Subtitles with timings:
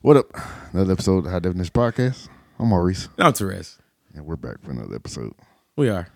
[0.00, 0.30] What up?
[0.72, 2.28] Another episode of High Definition Podcast.
[2.58, 3.78] I'm Maurice, I'm Therese.
[4.14, 5.32] and we're back for another episode.
[5.76, 6.08] We are.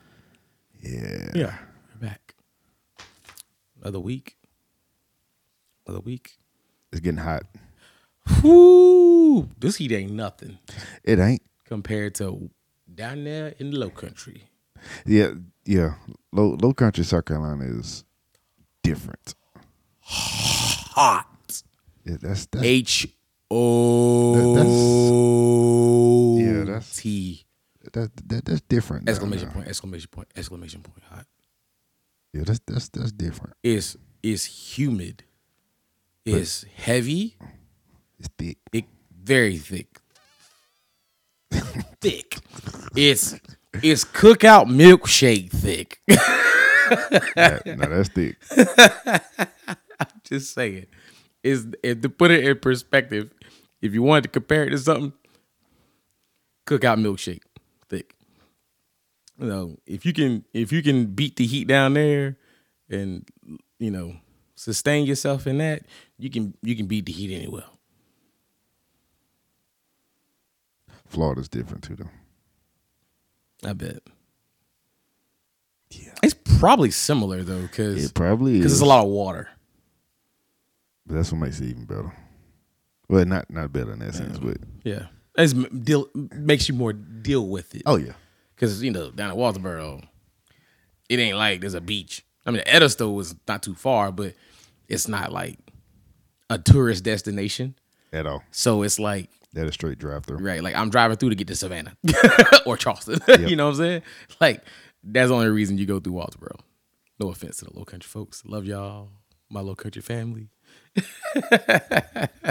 [0.81, 1.31] Yeah.
[1.35, 1.55] Yeah.
[1.95, 2.35] We're back.
[3.83, 4.37] Another week.
[5.87, 6.39] Another week.
[6.93, 7.43] It's getting hot.
[8.43, 9.49] Whoo!
[9.59, 10.59] This heat ain't nothing
[11.03, 11.43] It ain't.
[11.65, 12.51] compared to
[12.95, 14.45] down there in the low country.
[15.05, 15.33] Yeah,
[15.65, 15.95] yeah.
[16.33, 18.05] Low Low Country, South Carolina is
[18.83, 19.35] different.
[20.01, 21.27] Hot.
[22.05, 23.09] Yeah, that's that's H
[23.51, 24.37] O
[26.39, 27.45] Yeah, that's- T.
[27.93, 29.09] that, that that's different.
[29.09, 31.03] Exclamation point, exclamation point, exclamation point.
[31.11, 31.27] Hot.
[32.33, 33.55] Yeah, that's that's that's different.
[33.63, 35.25] It's it's humid.
[36.25, 37.37] It's heavy.
[38.19, 38.59] It's thick.
[38.73, 38.85] it
[39.23, 39.99] very thick.
[42.01, 42.39] thick.
[42.95, 43.35] It's
[43.83, 46.01] it's cookout milkshake thick.
[47.37, 48.37] That- now that's thick.
[50.01, 50.87] I'm just saying.
[51.45, 53.33] Is if to put it in perspective,
[53.83, 55.13] if you wanted to compare it to something,
[56.67, 57.43] cookout milkshake
[57.89, 58.15] thick.
[59.39, 62.37] You know, if you can if you can beat the heat down there
[62.89, 63.27] and
[63.79, 64.17] you know
[64.55, 65.85] sustain yourself in that,
[66.19, 67.65] you can you can beat the heat anywhere.
[71.07, 73.69] Florida's different too, though.
[73.69, 73.99] I bet.
[75.91, 76.15] Yeah.
[76.23, 78.59] It's probably similar though, because It probably is.
[78.59, 79.49] because it's a lot of water.
[81.07, 82.13] But that's what makes it even better.
[83.11, 87.47] Well, not not better in that sense, but Yeah, it's deal makes you more deal
[87.49, 87.83] with it.
[87.87, 88.13] oh yeah,
[88.55, 90.03] because you know down at Walterboro,
[91.09, 92.25] it ain't like there's a beach.
[92.47, 94.35] I mean, Edisto is not too far, but
[94.89, 95.59] it's not like
[96.49, 97.75] a tourist destination.
[98.13, 98.43] at all.
[98.51, 100.39] So it's like That is straight drive through.
[100.39, 101.97] right, like I'm driving through to get to Savannah
[102.67, 103.21] or Charleston.
[103.49, 104.03] you know what I'm saying?
[104.41, 104.63] Like
[105.03, 106.61] that's the only reason you go through Walterboro.
[107.19, 108.43] No offense to the low country folks.
[108.47, 109.11] Love y'all,
[109.51, 110.49] my low country family.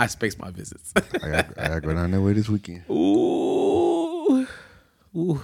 [0.00, 0.92] I space my visits.
[0.96, 2.84] I got I got to go down that way this weekend.
[2.90, 4.46] Ooh,
[5.16, 5.42] ooh,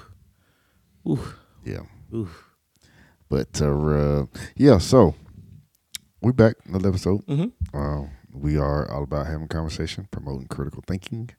[1.06, 1.20] ooh,
[1.64, 1.80] Yeah.
[2.14, 2.28] ooh.
[3.28, 5.14] But uh, yeah, so
[6.20, 7.26] we're back another episode.
[7.26, 7.76] Mm-hmm.
[7.76, 11.30] Uh, we are all about having conversation, promoting critical thinking.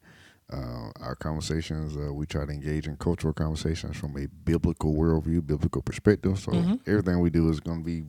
[0.52, 5.46] Uh, our conversations, uh, we try to engage in cultural conversations from a biblical worldview,
[5.46, 6.38] biblical perspective.
[6.40, 6.76] So Mm-hmm.
[6.86, 8.04] everything we do is going to be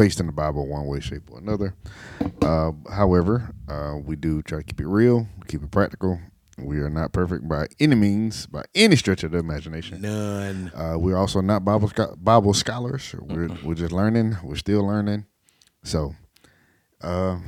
[0.00, 1.74] based in the Bible, one way, shape, or another.
[2.40, 6.18] Uh, however, uh, we do try to keep it real, keep it practical.
[6.56, 10.00] We are not perfect by any means, by any stretch of the imagination.
[10.00, 10.72] None.
[10.74, 13.14] Uh, we're also not Bible Bible scholars.
[13.20, 14.38] We're we're just learning.
[14.42, 15.26] We're still learning.
[15.84, 16.14] So,
[17.02, 17.38] uh,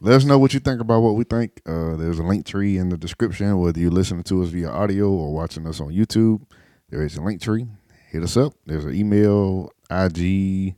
[0.00, 1.60] let us know what you think about what we think.
[1.64, 3.56] Uh, there's a Linktree in the description.
[3.60, 6.42] Whether you're listening to us via audio or watching us on YouTube,
[6.88, 7.68] there is a Linktree.
[8.10, 8.54] Hit us up.
[8.66, 10.74] There's an email, IG,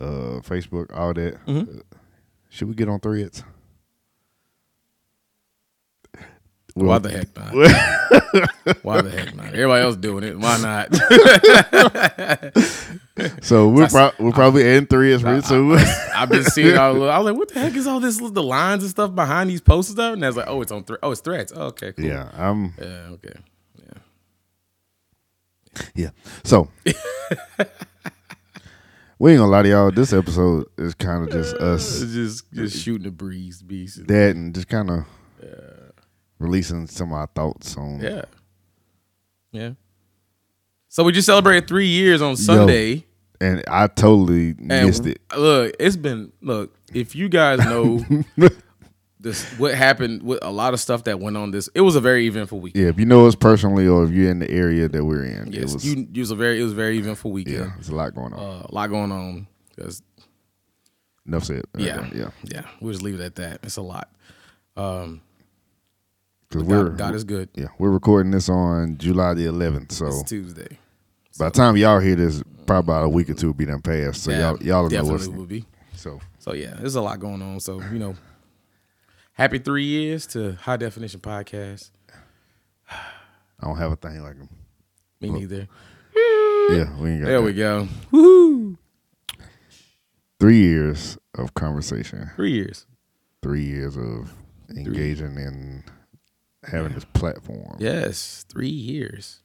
[0.00, 1.38] uh, Facebook, all that.
[1.46, 1.64] Uh,
[2.50, 3.42] should we get on threads?
[6.74, 7.54] Why the heck not?
[8.82, 9.46] Why the heck not?
[9.46, 10.38] Everybody else doing it.
[10.38, 10.92] Why not?
[13.40, 15.78] So we're pro- we're probably adding threads real soon.
[16.14, 17.08] I've been seeing all.
[17.08, 18.18] I was like, what the heck is all this?
[18.18, 20.12] The lines and stuff behind these posts and stuff.
[20.12, 20.84] And I was like, oh, it's on.
[20.84, 21.50] Thre- oh, it's threads.
[21.56, 22.04] Oh, okay, cool.
[22.04, 22.74] yeah, I'm.
[22.78, 23.08] Yeah.
[23.12, 23.32] Okay.
[23.78, 23.98] Yeah.
[25.94, 26.10] Yeah.
[26.44, 26.68] So
[29.18, 29.90] we ain't gonna lie to y'all.
[29.90, 34.06] This episode is kind of just uh, us just just uh, shooting the breeze, beast.
[34.06, 35.04] that and just kind of
[36.38, 38.00] releasing some of our thoughts on.
[38.00, 38.22] Yeah.
[39.52, 39.70] Yeah.
[40.88, 43.04] So we just celebrated three years on Sunday.
[43.40, 45.20] And I totally And missed it.
[45.36, 46.74] Look, it's been look.
[46.94, 48.04] If you guys know
[49.26, 52.00] this, what happened with a lot of stuff that went on this, it was a
[52.00, 52.84] very eventful weekend.
[52.84, 55.52] Yeah, if you know us personally or if you're in the area that we're in,
[55.52, 57.56] Yes, it was you, it was a very, it was a very eventful weekend.
[57.56, 58.38] yeah, there's a lot going on.
[58.38, 59.46] Uh, a lot going on.
[59.78, 60.02] 'cause-
[61.26, 61.62] Enough said.
[61.76, 62.30] yeah, yeah.
[62.44, 62.62] yeah.
[62.80, 63.58] We'll just leave it at that.
[63.64, 64.08] It's a lot.
[64.76, 65.20] Um,
[66.48, 67.48] Because we're God, is good.
[67.56, 69.90] yeah we're recording this on July the 11th.
[69.92, 70.78] So It's Tuesday.
[71.38, 73.80] by the time y'all hear this, probably about a week or two will be done
[73.82, 74.22] past.
[74.22, 75.64] So Yeah, y'all y'all know what's will be.
[75.96, 76.20] so.
[76.38, 77.58] So yeah, there's a lot going on.
[77.58, 78.14] So you know,
[79.36, 81.90] happy three years to High Definition Podcast.
[82.90, 84.48] I don't have a thing like them.
[85.20, 85.68] Me neither.
[86.70, 87.42] Yeah, we ain't got There that.
[87.42, 87.88] we go.
[88.12, 88.76] Woohoo!
[90.40, 92.86] three years of conversation, Three years.
[93.42, 94.32] three years of
[94.70, 95.84] engaging in
[96.64, 97.76] having this platform.
[97.78, 99.40] Yes, three years.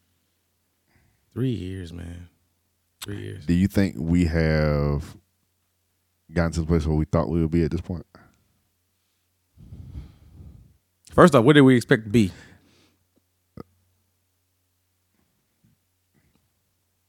[1.33, 2.27] Three years, man.
[3.03, 3.45] Three years.
[3.45, 5.15] Do you think we have
[6.33, 8.05] gotten to the place where we thought we would be at this point?
[11.11, 12.31] First off, what did we expect to be?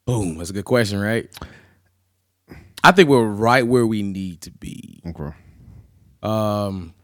[0.04, 0.38] Boom.
[0.38, 1.30] That's a good question, right?
[2.84, 5.00] I think we're right where we need to be.
[5.06, 5.34] Okay.
[6.22, 6.94] Um,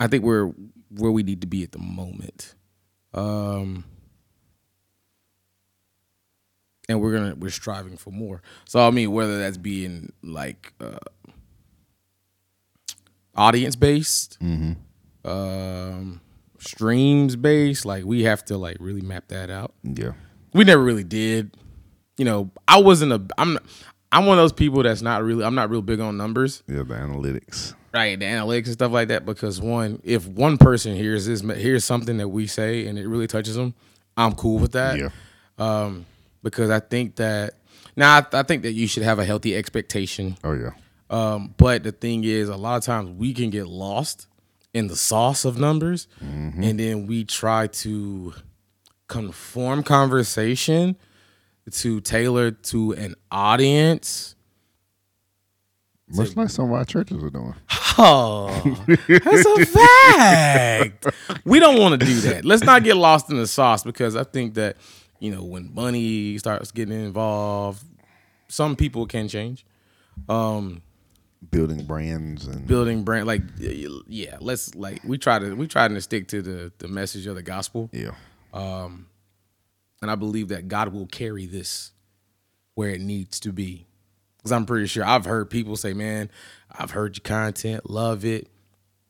[0.00, 0.52] I think we're
[0.90, 2.54] where we need to be at the moment.
[3.14, 3.84] Um,
[6.88, 8.42] and we're gonna we're striving for more.
[8.64, 10.98] So I mean, whether that's being like uh,
[13.38, 14.36] audience based,
[15.24, 16.20] um,
[16.58, 19.74] streams based, like we have to like really map that out.
[19.82, 20.12] Yeah.
[20.52, 21.56] We never really did.
[22.16, 23.22] You know, I wasn't a.
[23.38, 23.58] I'm.
[24.10, 25.44] I'm one of those people that's not really.
[25.44, 27.74] I'm not real big on numbers Yeah, the analytics.
[27.92, 31.84] right the analytics and stuff like that because one if one person hears this hears
[31.84, 33.74] something that we say and it really touches them
[34.16, 35.08] i'm cool with that Yeah.
[35.58, 36.04] um
[36.42, 37.54] because i think that
[37.96, 40.70] now I, I think that you should have a healthy expectation Oh yeah.
[41.10, 44.26] Um but the thing is a lot of times we can get lost
[44.74, 48.34] in the sauce of numbers and then we try to
[49.08, 50.96] conform conversation
[51.70, 54.34] to tailor to an audience
[56.10, 57.54] Much like some of our churches are doing.
[58.00, 58.48] Oh,
[59.08, 61.06] that's a fact.
[61.44, 62.44] we don't want to do that.
[62.44, 64.76] Let's not get lost in the sauce because I think that,
[65.18, 67.82] you know, when money starts getting involved,
[68.48, 69.66] some people can change.
[71.50, 76.00] Building brands and Building brand like yeah, let's like we try to we try to
[76.00, 77.90] stick to the the message of the gospel.
[77.92, 78.10] yeah.
[78.52, 79.06] Um
[80.02, 81.92] and I believe that God will carry this
[82.74, 83.86] where it needs to be.
[84.36, 86.30] Because I'm pretty sure I've heard people say, man,
[86.70, 88.48] I've heard your content, love it.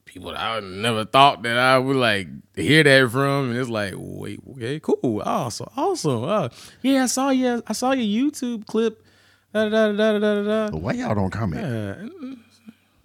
[0.06, 3.50] People that I never thought that I would like hear that from.
[3.50, 5.20] And it's like, wait, okay, cool.
[5.22, 5.68] Awesome.
[5.76, 6.24] Awesome.
[6.24, 6.48] Oh,
[6.80, 7.62] yeah, I saw you.
[7.66, 9.04] I saw your YouTube clip.
[9.52, 11.62] Da, da, da, da, da, da, But why y'all don't comment?
[11.62, 11.94] da.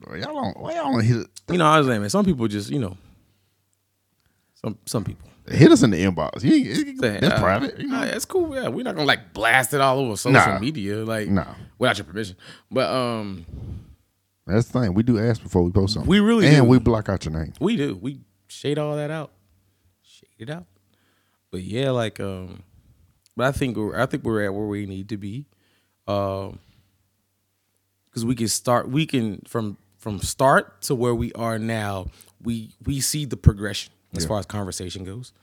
[0.05, 0.59] Why Y'all don't.
[0.59, 1.27] Why y'all don't hit it?
[1.49, 2.97] You know, I was saying, man, some people just, you know,
[4.55, 5.29] some some people.
[5.47, 6.41] Hit us in the inbox.
[6.43, 7.77] You ain't- Say, that's uh, private.
[7.79, 7.99] You know?
[8.05, 8.55] that's cool.
[8.55, 10.59] Yeah, we're not gonna like blast it all over social Nah.
[10.59, 11.53] media, like Nah.
[11.77, 12.37] without your permission.
[12.71, 13.45] But um,
[14.47, 14.93] That's the thing.
[14.93, 16.09] We do ask before we post something.
[16.09, 16.69] We really and do.
[16.69, 17.53] we block out your name.
[17.59, 17.95] we do.
[18.01, 19.31] We shade all that out,
[20.01, 20.65] shade it out.
[21.51, 22.63] But yeah, like um,
[23.35, 25.45] but I think we're I think we're at where we need to be,
[26.07, 26.59] um,
[28.09, 28.89] because we can start.
[28.89, 32.07] We can from from start to where we are now.
[32.41, 34.27] We we see the progression as Yeah.
[34.29, 35.33] far as conversation goes.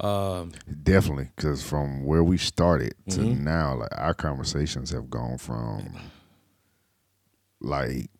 [0.00, 3.44] Um, Definitely, because from where we started to Mm-hmm.
[3.44, 5.96] now, like our conversations have gone from
[7.60, 8.10] like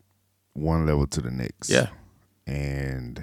[0.54, 1.70] one level to the next.
[1.70, 1.88] Yeah.
[2.46, 3.22] and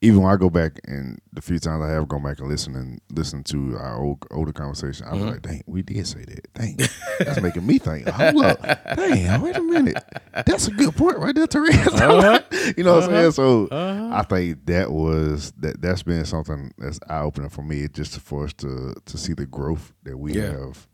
[0.00, 2.76] even when I go back and the few times I have gone back and listen
[2.76, 5.30] and listen to our old, older conversation, I was Mm-hmm.
[5.32, 6.54] like, "Dang, we did say that.
[6.54, 6.76] Dang,
[7.18, 8.08] that's making me think.
[8.08, 10.02] Hold up, dang, wait a minute,
[10.46, 11.86] that's a good point right there, Therese.
[12.00, 12.40] Uh-huh.
[12.76, 13.32] you know what I'm saying?
[13.32, 15.80] So I think that was that.
[15.82, 19.46] That's been something that's eye opening for me, just for us to to see the
[19.46, 20.52] growth that we Yeah.
[20.52, 20.86] have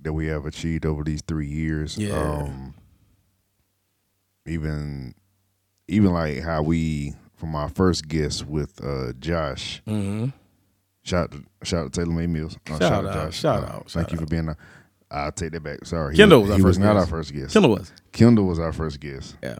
[0.00, 1.96] that we have achieved over these three years.
[1.96, 2.12] Yeah.
[2.18, 2.74] Um,
[4.46, 5.14] even
[5.88, 9.82] even like how we from our first guest with uh Josh.
[9.86, 10.32] mhm.
[11.04, 12.56] Shout shout out to Taylor May Mills.
[12.68, 14.48] Uh, Shout out, shout Uh, out, Thank shout you for being.
[14.48, 14.56] A,
[15.10, 15.84] I'll take that back.
[15.84, 17.00] Sorry, he Kendall was, was our he first was not guest.
[17.12, 17.52] our first guest.
[17.52, 19.36] Kendall was Kendall was our first guest.
[19.42, 19.58] yeah.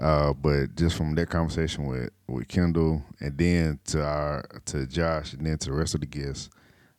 [0.00, 5.34] Uh, but just from that conversation with with Kendall, and then to our to Josh,
[5.34, 6.48] and then to the rest of the guests,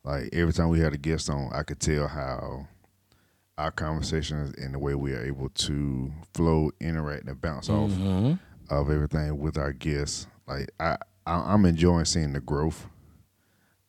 [0.06, 2.68] like every time we had a guest on, I could tell how
[3.58, 8.40] our conversations and the way we are able to flow, interact, and bounce off Mhm.
[8.72, 10.28] Of everything with our guests.
[10.48, 12.88] Like I, I I'm enjoying seeing the growth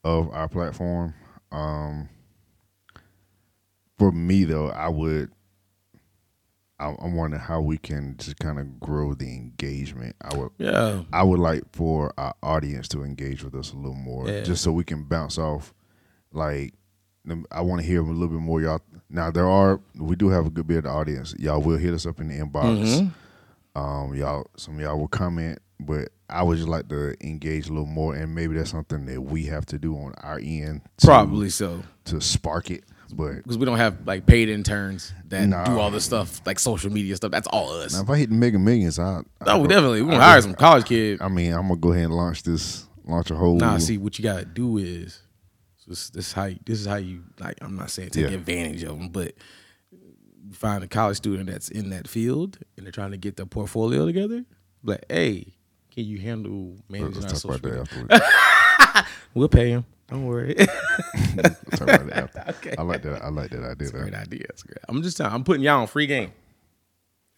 [0.05, 1.15] of our platform.
[1.51, 2.09] Um,
[3.99, 5.31] for me though, I would.
[6.81, 10.17] I'm I'm wondering how we can just kind of grow the engagement.
[10.21, 11.03] I would, Yeah.
[11.13, 14.43] I would like for our audience to engage with us a little more, Yeah.
[14.43, 15.73] just so we can bounce off.
[16.33, 16.75] Like,
[17.53, 18.81] I want to hear a little bit more, y'all.
[19.09, 21.35] Now there are, we do have a good bit of audience.
[21.39, 22.79] Y'all will hit us up in the inbox.
[23.01, 23.13] Mhm.
[23.75, 27.73] Um, y'all, some of y'all will comment, but I would just like to engage a
[27.73, 31.07] little more, and maybe that's something that we have to do on our end, to,
[31.07, 31.83] Probably so.
[32.07, 32.85] to spark it.
[33.15, 35.65] But because we don't have like paid interns that Nah.
[35.65, 37.31] do all this stuff like social media stuff.
[37.31, 37.93] That's all us.
[37.93, 40.01] now if I hit the mega millions, I, I No, definitely.
[40.01, 41.21] We're gonna hire some college kid.
[41.21, 43.57] I mean, I'm gonna go ahead and launch this, launch a whole.
[43.57, 45.21] Nah, see what you gotta do is
[45.87, 47.59] this, this is how you, this is how you like.
[47.61, 48.37] I'm not saying take Yeah.
[48.37, 49.35] advantage of them, but
[50.53, 54.07] find a college student that's in that field and they're trying to get their portfolio
[54.07, 54.45] together.
[54.83, 55.55] Like, hey,
[55.91, 58.21] can you handle managing our Let's talk social media?
[59.35, 59.87] We'll pay him.
[60.09, 60.55] Don't worry.
[60.59, 62.55] Let's talk about that.
[62.57, 62.75] Okay.
[62.77, 63.23] I like that.
[63.23, 63.91] I like that idea.
[63.91, 64.45] great idea.
[64.67, 64.79] Great.
[64.89, 65.33] I'm just telling.
[65.33, 66.33] I'm putting y'all on free game.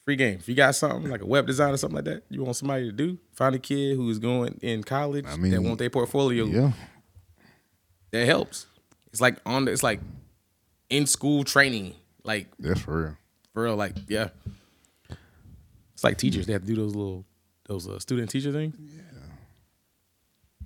[0.05, 0.39] Free game.
[0.39, 2.87] If you got something like a web design or something like that, you want somebody
[2.87, 6.47] to do, find a kid who's going in college I mean, that want their portfolio.
[6.47, 6.73] Yeah,
[8.11, 8.67] That helps.
[9.13, 9.67] It's like on.
[9.67, 10.01] the- It's like
[10.91, 11.95] in school training.
[12.25, 13.17] Like that's for real.
[13.53, 13.77] for real.
[13.77, 14.29] Like yeah.
[15.93, 16.47] It's like teachers.
[16.47, 17.25] They have to do those little
[17.69, 18.75] those uh, student teacher things.
[18.79, 19.01] Yeah.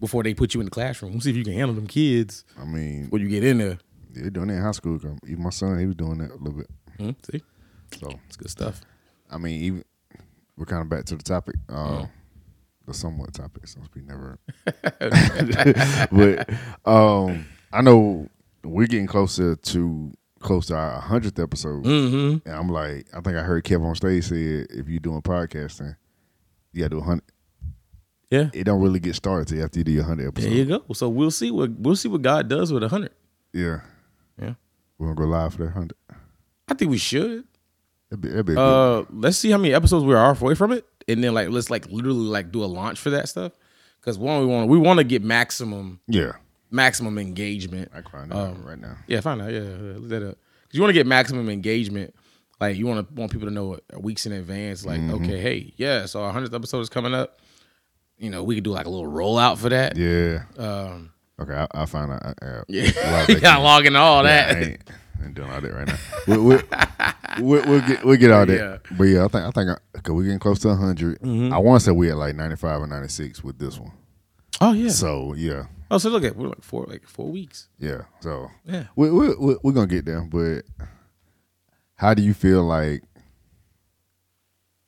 [0.01, 2.45] Before they put you in the classroom, see if you can handle them kids.
[2.61, 3.79] I mean, When you get in there,
[4.11, 4.97] they're doing it in high school.
[5.27, 6.71] Even my son, he was doing that a little bit.
[6.99, 7.43] Hmm, see,
[8.01, 8.81] So it's good stuff.
[9.31, 9.85] I mean, even
[10.57, 11.57] we're kind of back to the topic.
[11.69, 12.07] Uh,
[12.87, 14.39] The somewhat topic, since we never.
[16.13, 16.49] but
[16.89, 18.29] um, I know
[18.65, 22.49] we're getting closer to close to our hundredth episode, Mm-hmm.
[22.49, 25.97] and I'm like, I think I heard Kev on stage said, if you're doing podcasting,
[26.73, 27.25] you got to do a hundred.
[28.31, 28.51] Yeah.
[28.53, 30.85] It don't really get started till after you do your hundred There you go.
[30.93, 33.13] So we'll see what we'll see what God does with a hundred.
[33.55, 33.81] Yeah,
[34.41, 34.55] Yeah.
[34.99, 35.97] we're gonna go live for that hundred.
[36.69, 37.45] I think we should.
[38.11, 38.59] That'd be, that'd be good.
[38.61, 41.71] Uh, let's see how many episodes we are away from it, and then like let's
[41.71, 43.53] like literally like do a launch for that stuff.
[44.01, 46.33] Because one, we want we want to get maximum yeah.
[46.71, 47.91] Maximum engagement.
[47.95, 48.97] I find out Um, right now.
[49.07, 49.53] Yeah, find out.
[49.53, 50.39] Yeah, yeah, look that up.
[50.63, 52.15] Because you want to get maximum engagement.
[52.61, 54.85] Like you want to want people to know weeks in advance.
[54.85, 55.25] Like, Mm-hmm.
[55.25, 57.41] okay, hey, yeah, so our hundredth episode is coming up.
[58.19, 59.97] You know, we could do like a little rollout for that.
[59.97, 60.43] Yeah.
[60.59, 62.21] Um, Okay, I, I'll find out.
[62.25, 63.95] I, I, yeah, Log you got in.
[63.95, 64.57] all Yeah, that.
[64.57, 64.81] I ain't,
[65.25, 65.97] ain't doing all that right now.
[66.27, 66.63] We'll, we'll,
[67.39, 68.59] we'll, we'll get we'll get all that.
[68.59, 68.97] Yeah.
[68.97, 71.21] But yeah, I think I think cause we're getting close to 100.
[71.21, 71.53] Mm-hmm.
[71.53, 73.93] I want to say we at like 95 or 96 with this one.
[74.61, 74.89] Oh yeah.
[74.89, 77.69] So yeah, oh, so look at we're like four like four weeks.
[77.79, 78.03] yeah.
[78.21, 78.85] So Yeah.
[78.97, 80.23] we we we we're gonna get there.
[80.23, 80.63] But
[81.97, 83.03] how do you feel like?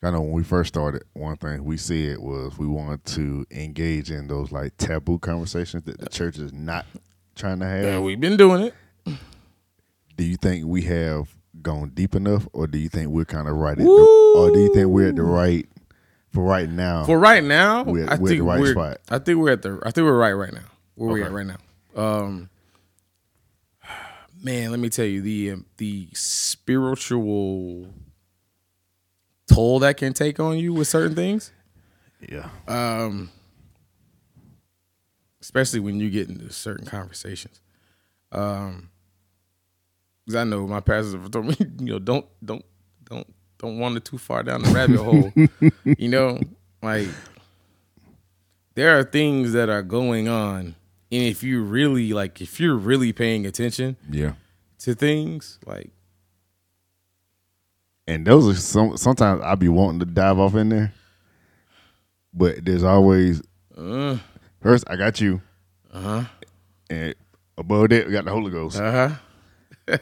[0.03, 4.11] I know when we first started, one thing we said was we wanted to engage
[4.11, 6.87] in those like taboo conversations that the church is not
[7.35, 7.85] trying to have.
[7.85, 8.75] Yeah, we've been doing it.
[10.17, 13.57] do you think we have gone deep enough, or do you think we're kind of
[13.57, 15.69] right at the, or do you think we're at the right
[16.33, 17.05] for right now?
[17.05, 18.73] For right now, We're- I we're at the right we're.
[18.73, 18.99] spot.
[19.11, 19.81] I think we're at the.
[19.85, 20.61] I think we're right right now.
[21.01, 21.29] Where we Okay.
[21.29, 21.57] at right now?
[21.97, 22.51] Um,
[24.43, 27.87] man, let me tell you the um, the spiritual
[29.47, 31.53] toll that can take on you with certain things,
[32.29, 33.31] yeah, um,
[35.41, 37.63] especially when you get into certain conversations.
[38.31, 38.91] Um,
[40.27, 42.65] because I know my pastors have told me, you know, don't don't
[43.05, 43.27] don't
[43.57, 45.33] don't wander too far down the rabbit hole.
[45.97, 46.39] you know,
[46.83, 47.09] like
[48.75, 50.75] there are things that are going on,
[51.13, 54.33] and if you really like, if you're really paying attention yeah.
[54.81, 55.91] to things, like
[58.07, 58.97] And those are some.
[58.97, 60.93] Sometimes I'd be wanting to dive off in there,
[62.35, 63.43] but there's always
[63.77, 64.19] uh
[64.61, 65.41] first I got you,
[65.93, 66.25] uh huh,
[66.91, 67.15] and
[67.57, 68.81] above that we got the Holy Ghost.
[68.81, 69.15] uh huh,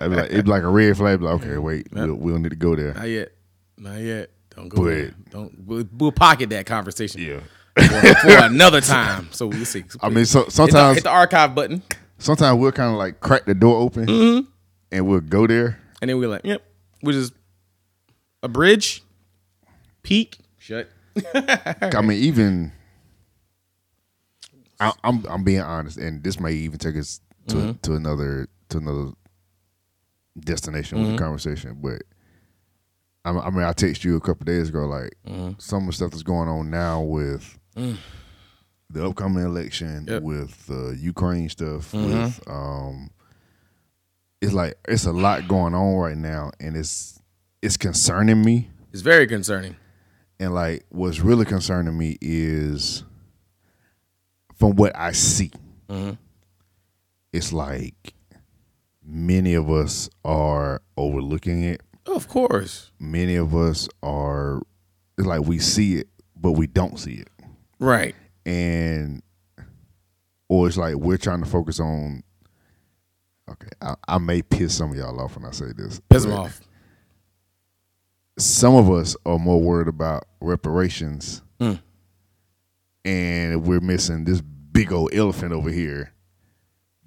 [0.00, 1.20] I'd be like, it'd be like a red flag.
[1.22, 2.94] Like, okay, wait, we'll, we'll need to go there.
[2.94, 3.32] not yet,
[3.76, 4.30] not yet.
[4.54, 5.14] Don't go But- there.
[5.30, 5.54] Don't.
[5.66, 7.40] We'll, we'll pocket that conversation Yeah.
[7.76, 9.28] For, for another time.
[9.32, 9.84] So we'll see.
[10.00, 11.82] I mean, so Hit the- sometimes hit the archive button,
[12.18, 14.48] sometimes we'll kind of like crack the door open, Mm-hmm.
[14.92, 15.78] and we'll go there.
[16.00, 16.62] and then we're like, yep,
[17.00, 17.32] which is
[18.42, 19.02] a bridge,
[20.02, 20.88] peak, shut.
[21.34, 22.72] I mean, even
[24.78, 27.72] I, I'm I'm being honest, and this may even take us to Mm-hmm.
[27.82, 29.12] to another to another
[30.38, 31.06] destination Mm-hmm.
[31.12, 31.78] with the conversation.
[31.80, 32.02] But
[33.24, 35.52] I, I mean, I texted you a couple days ago, like Mm-hmm.
[35.58, 37.96] some of the stuff that's going on now with Mm.
[38.90, 40.22] the upcoming election, Yep.
[40.22, 42.08] with uh, Ukraine stuff, Mm-hmm.
[42.24, 43.10] with um,
[44.40, 47.20] it's like it's a lot going on right now, and it's
[47.62, 48.70] it's concerning me.
[48.92, 49.76] It's very concerning.
[50.38, 53.02] And like what's really concerning me is
[54.54, 55.50] from what I see,
[57.32, 58.14] it's like
[59.04, 61.82] many of us are overlooking it.
[62.06, 64.62] Of course, Many of us are
[65.18, 67.28] it's like we see it, but we don't see it.
[67.78, 68.14] Right.
[68.44, 69.22] And
[70.48, 72.22] or it's like we're trying to focus on
[73.50, 76.00] okay, I, I may piss some of y'all off when I say this.
[76.08, 76.60] Piss them off.
[78.38, 81.80] some of us are more worried about reparations Mm.
[83.04, 86.12] and we're missing this big old elephant over here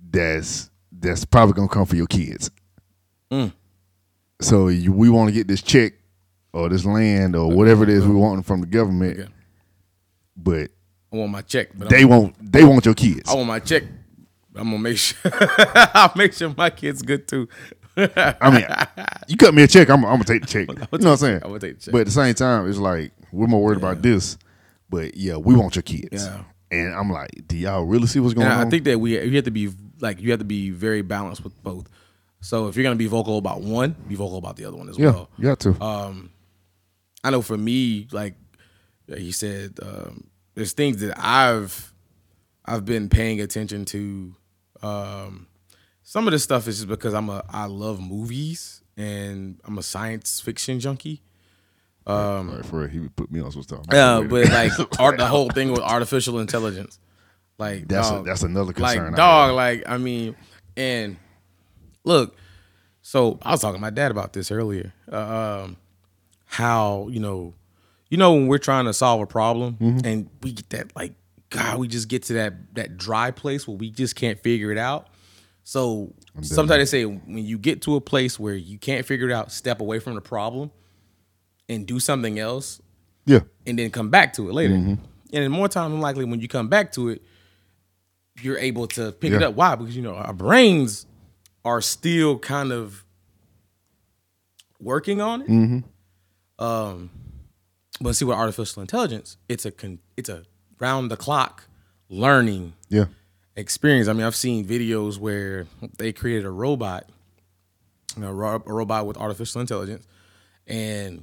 [0.09, 2.49] that's that's probably gonna come for your kids
[3.31, 3.53] Mm.
[4.41, 5.93] so you, we want to get this check
[6.51, 9.29] or this land or whatever it is we want from the government Okay.
[10.43, 10.69] But
[11.11, 13.59] I want my check, but they I'm, want they want your kids I want my
[13.59, 13.83] check.
[14.55, 15.17] I'm gonna make sure.
[15.93, 17.47] I'll make sure my kid's good too.
[17.97, 18.65] i mean
[19.27, 21.17] you cut me a check i'm, I'm gonna take the check you know what i'm
[21.17, 21.91] saying I would take the check.
[21.91, 24.37] but at the same time it's like we're more worried about this
[24.89, 26.43] but yeah we want your kids Yeah.
[26.71, 29.21] and i'm like do y'all really see what's going And on I think that we
[29.21, 29.69] you have to be
[29.99, 31.89] like you have to be very balanced with both.
[32.39, 34.97] So if you're gonna be vocal about one, be vocal about the other one as
[34.97, 35.29] yeah well.
[35.37, 36.29] you got to Um,
[37.21, 38.35] I know for me, like
[39.13, 40.28] he said, um,
[40.59, 41.93] there's things that I've
[42.65, 44.35] I've been paying attention to.
[44.81, 45.47] Um,
[46.03, 49.83] some of this stuff is just because I'm a I love movies and I'm a
[49.83, 51.21] science fiction junkie.
[52.05, 53.85] Um, for he would put me on some stuff.
[53.91, 56.99] yeah, but like art, the whole thing with artificial intelligence,
[57.57, 59.07] like that's a, that's another concern.
[59.07, 59.55] like dog, have.
[59.55, 60.35] like I mean,
[60.75, 61.17] and
[62.03, 62.35] look,
[63.01, 64.93] so I was talking to my dad about this earlier.
[65.11, 65.77] Uh, um,
[66.45, 67.53] how you know,
[68.09, 70.05] you know when we're trying to solve a problem Mm-hmm.
[70.05, 71.13] and we get that like
[71.49, 74.77] God, we just get to that that dry place where we just can't figure it
[74.77, 75.07] out.
[75.63, 79.33] So sometimes they say when you get to a place where you can't figure it
[79.33, 80.71] out, step away from the problem
[81.67, 82.81] and do something else
[83.25, 84.73] yeah, and then come back to it later.
[84.73, 84.89] Mm-hmm.
[84.89, 87.21] And then more time than likely, when you come back to it,
[88.41, 89.53] you're able to pick it up.
[89.53, 89.75] Why?
[89.75, 91.05] Because you know our brains
[91.65, 93.03] are still kind of
[94.79, 95.49] working on it.
[95.49, 96.63] Mm-hmm.
[96.63, 97.09] Um,
[98.01, 100.43] but see, with artificial intelligence, it's a con- it's a
[100.79, 101.65] round the clock
[102.09, 103.05] learning yeah,
[103.55, 104.07] experience.
[104.07, 107.09] I mean, I've seen videos where they created a robot,
[108.15, 110.07] you know, ro- a robot with artificial intelligence,
[110.67, 111.17] and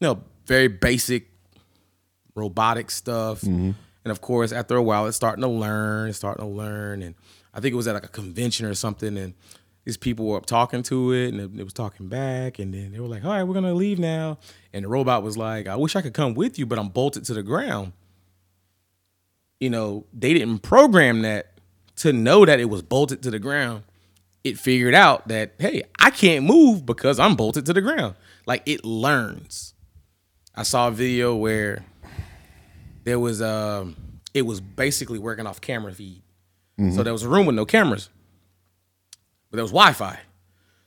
[0.00, 1.28] you know, very basic
[2.34, 3.42] robotic stuff.
[3.42, 3.72] Mm-hmm.
[4.04, 7.02] And of course, after a while, it's starting to learn, it's starting to learn.
[7.02, 7.14] And
[7.52, 9.34] I think it was at like a convention or something, and
[9.88, 12.92] these people were up talking to it, and it, it was talking back, and then
[12.92, 14.36] they were like, "All right, we're gonna leave now."
[14.74, 17.24] And the robot was like, "I wish I could come with you, but I'm bolted
[17.24, 17.94] to the ground."
[19.60, 21.58] you know, they didn't program that
[21.96, 23.82] to know that it was bolted to the ground.
[24.44, 28.14] It figured out that, hey, I can't move because I'm bolted to the ground.
[28.46, 29.74] Like it learns.
[30.54, 31.84] I saw a video where
[33.04, 33.96] there was um
[34.34, 36.22] it was basically working off camera feed.
[36.94, 38.10] So there was a room with no cameras.
[39.50, 40.18] But there was Wi-Fi.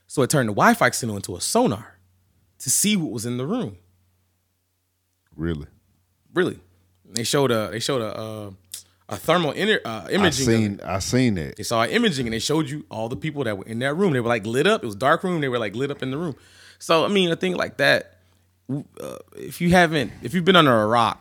[0.06, 1.98] So it turned the Wi-Fi signal into a sonar
[2.58, 3.76] to see what was in the room.
[5.36, 5.66] really.
[6.34, 6.58] Really.
[7.04, 8.50] They showed a they showed a uh,
[9.10, 10.48] a thermal inter, uh, I imaging.
[10.48, 11.56] of seen I seen that.
[11.56, 14.14] They saw imaging and they showed you all the people that were in that room.
[14.14, 14.82] They were like lit up.
[14.82, 15.42] It was dark room.
[15.42, 16.36] They were like lit up in the room.
[16.78, 18.18] So I mean, a thing like that.
[18.70, 21.20] Uh, if you haven't, if you've been under a rock,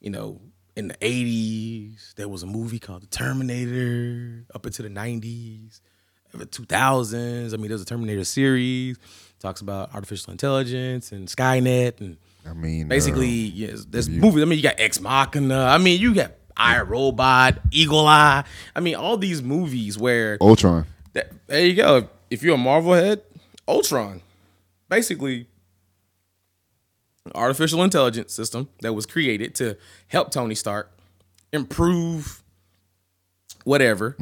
[0.00, 0.40] you know,
[0.76, 4.44] in the '80s, there was a movie called The Terminator.
[4.54, 5.80] Up into the '90s,
[6.32, 7.54] the 2000s.
[7.54, 8.98] I mean, there's a Terminator series.
[9.40, 14.42] Talks about artificial intelligence and Skynet and I mean, basically uh, yes there's movies.
[14.42, 15.64] I mean you got ex machina.
[15.66, 18.42] I mean you got i robot eagle eye.
[18.74, 20.86] I mean all these movies where Ultron.
[21.12, 22.08] that, there you go.
[22.30, 23.22] If you're a marvel head
[23.68, 24.22] ultron.
[24.88, 25.46] Basically
[27.26, 29.76] an artificial intelligence system that was created to
[30.08, 30.90] help tony stark
[31.52, 32.42] improve
[33.64, 34.16] whatever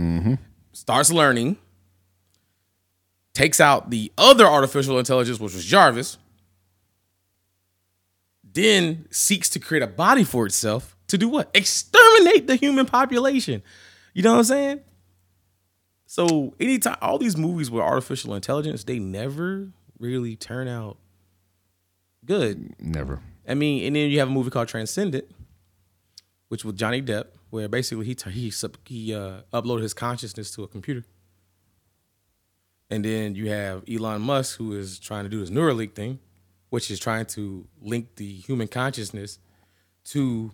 [0.73, 1.57] starts learning
[3.37, 6.19] takes out the other artificial intelligence which was jarvis
[8.57, 11.51] then seeks to create a body for itself to do what?
[11.55, 13.63] Exterminate the human population.
[14.15, 14.81] You know what I'm saying?
[16.07, 19.69] So anytime all these movies with artificial intelligence, they never
[19.99, 20.97] really turn out
[22.25, 22.75] good.
[22.81, 23.21] Never.
[23.47, 25.31] I mean, and then you have a movie called Transcendence,
[26.49, 30.51] which with Johnny Depp, where basically he t- he sub- he uh, uploaded his consciousness
[30.53, 31.05] to a computer.
[32.91, 36.21] And then you have Elon Musk, who is trying to do his Neuralink thing,
[36.71, 39.39] which is trying to link the human consciousness
[40.07, 40.53] to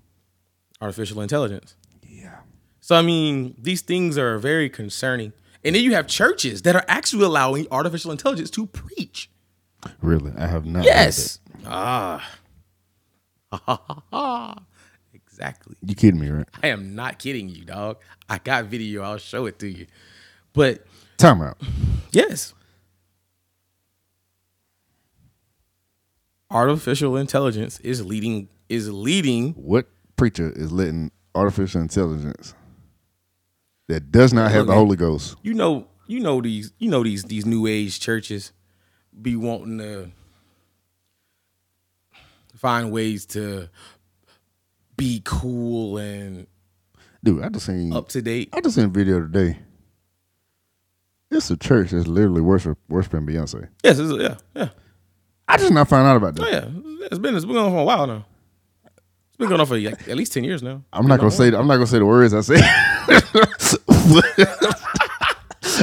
[0.81, 1.77] artificial intelligence.
[2.07, 2.39] Yeah.
[2.81, 5.33] So I mean, these things are very concerning.
[5.65, 9.31] And then you have churches that are actually allowing artificial intelligence to preach.
[10.01, 10.85] Really, I have not.
[10.85, 11.39] Yes.
[11.67, 12.29] Ah.
[15.15, 15.77] exactly.
[15.85, 16.49] You kidding me, right?
[16.63, 17.99] I am not kidding you, dog.
[18.29, 19.03] I got video.
[19.03, 19.87] I'll show it to you.
[20.53, 20.85] But
[21.23, 21.57] Time out.
[22.11, 22.53] yes,
[26.51, 29.53] artificial intelligence is leading is leading.
[29.53, 32.55] What preacher is letting artificial intelligence
[33.87, 35.37] that does not have the Holy Ghost?
[35.43, 36.73] You know, you know these.
[36.81, 38.51] You know these these new age churches
[39.23, 40.11] be wanting to
[42.57, 43.69] find ways to
[44.97, 46.49] be cool and
[47.23, 48.49] Dude, I just seen up to date.
[48.53, 49.61] I just seen a video today.
[51.33, 53.69] It's a church that's literally worship worshiping Beyonce.
[53.83, 54.69] Yes, it's, yeah, yeah.
[55.49, 56.45] I just not found out about that.
[56.45, 58.27] Oh yeah, it's been it's been going on for a while now.
[59.29, 60.83] It's been going on for like, at least ten years now.
[60.93, 62.61] I'm not gonna say I'm not gonna say the words I say.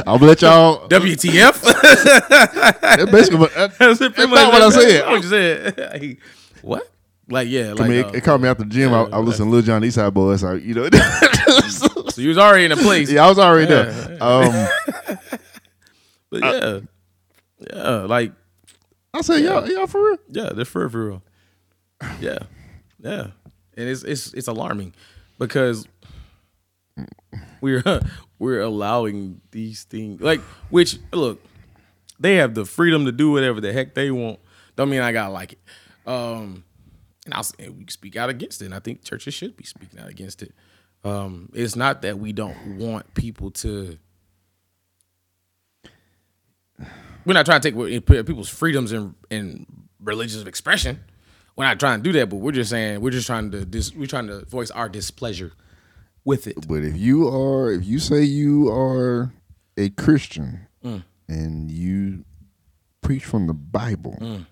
[0.06, 0.88] I'm gonna let y'all.
[0.88, 1.62] WTF?
[2.80, 5.06] That's basically what, that, That's that's not what I said.
[5.06, 5.78] What you said?
[6.00, 6.20] Like,
[6.62, 6.90] what?
[7.28, 8.92] Like yeah, I like mean, uh, it, it called me after the gym.
[8.92, 10.40] I, I was listening to Lil Jon Eastside Boys.
[10.40, 10.88] So, you know,
[12.10, 13.08] so you was already in a place.
[13.10, 14.18] yeah, I was already there.
[14.20, 15.09] Um,
[16.30, 16.80] But yeah,
[17.72, 18.32] yeah, like
[19.12, 20.18] I said, y'all, y'all for real?
[20.28, 21.22] yeah, they're for for real.
[22.20, 22.38] Yeah,
[23.00, 23.28] yeah,
[23.76, 24.94] and it's it's it's alarming
[25.38, 25.86] because
[27.60, 27.82] we're
[28.38, 30.40] we're allowing these things like
[30.70, 31.40] which look
[32.18, 34.38] they have the freedom to do whatever the heck they want.
[34.76, 35.58] Don't mean I gotta like it,
[36.06, 36.64] Um,
[37.24, 38.66] and I'll say we speak out against it.
[38.66, 40.52] And I think churches should be speaking out against it.
[41.02, 43.98] Um, it's not that we don't want people to.
[47.24, 49.66] We're not trying to take people's freedoms and and
[50.00, 51.00] religious expression.
[51.56, 53.94] We're not trying to do that, but we're just saying we're just trying to dis,
[53.94, 55.52] we're trying to voice our displeasure
[56.24, 56.66] with it.
[56.66, 59.32] But if you are, if you say you are
[59.76, 61.02] a Christian mm.
[61.28, 62.24] and you
[63.02, 64.46] preach from the Bible, mm.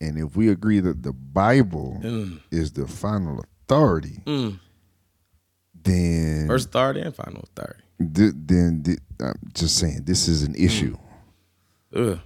[0.00, 2.40] and if we agree that the Bible mm.
[2.50, 4.20] is the final authority,
[5.82, 7.82] then First authority and final authority.
[7.98, 10.96] th- then th- I'm just saying this is an issue.
[11.94, 12.18] Ugh.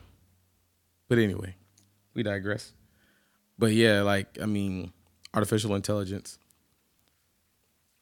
[1.09, 1.57] But anyway,
[2.15, 2.73] we digress.
[3.59, 4.93] But yeah, like I mean,
[5.33, 6.39] artificial intelligence.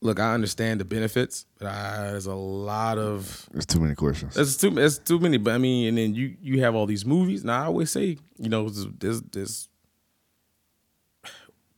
[0.00, 4.34] Look, I understand the benefits, but I, there's a lot of There's too many questions.
[4.34, 4.70] That's too.
[4.70, 5.36] That's too many.
[5.36, 7.44] But I mean, and then you you have all these movies.
[7.44, 9.68] Now I always say, you know, this this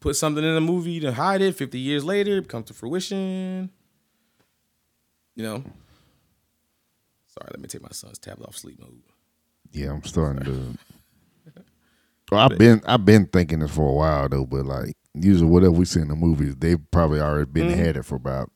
[0.01, 1.55] put something in a movie to hide it.
[1.55, 3.71] Fifty years later, it comes to fruition.
[5.35, 5.65] You know.
[7.27, 9.03] Sorry, let me take my son's tablet off sleep mode.
[9.73, 10.79] Yeah, I'm starting to.
[12.33, 15.73] Well, I've been I've been thinking this for a while though, but like usually whatever
[15.73, 17.79] we see in the movies, they've probably already been Mm-hmm.
[17.85, 18.51] had it for about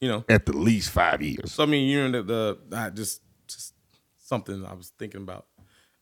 [0.00, 0.24] You know.
[0.28, 1.52] at the least five years.
[1.52, 3.72] So I mean, you know the the I just just
[4.18, 5.46] something I was thinking about.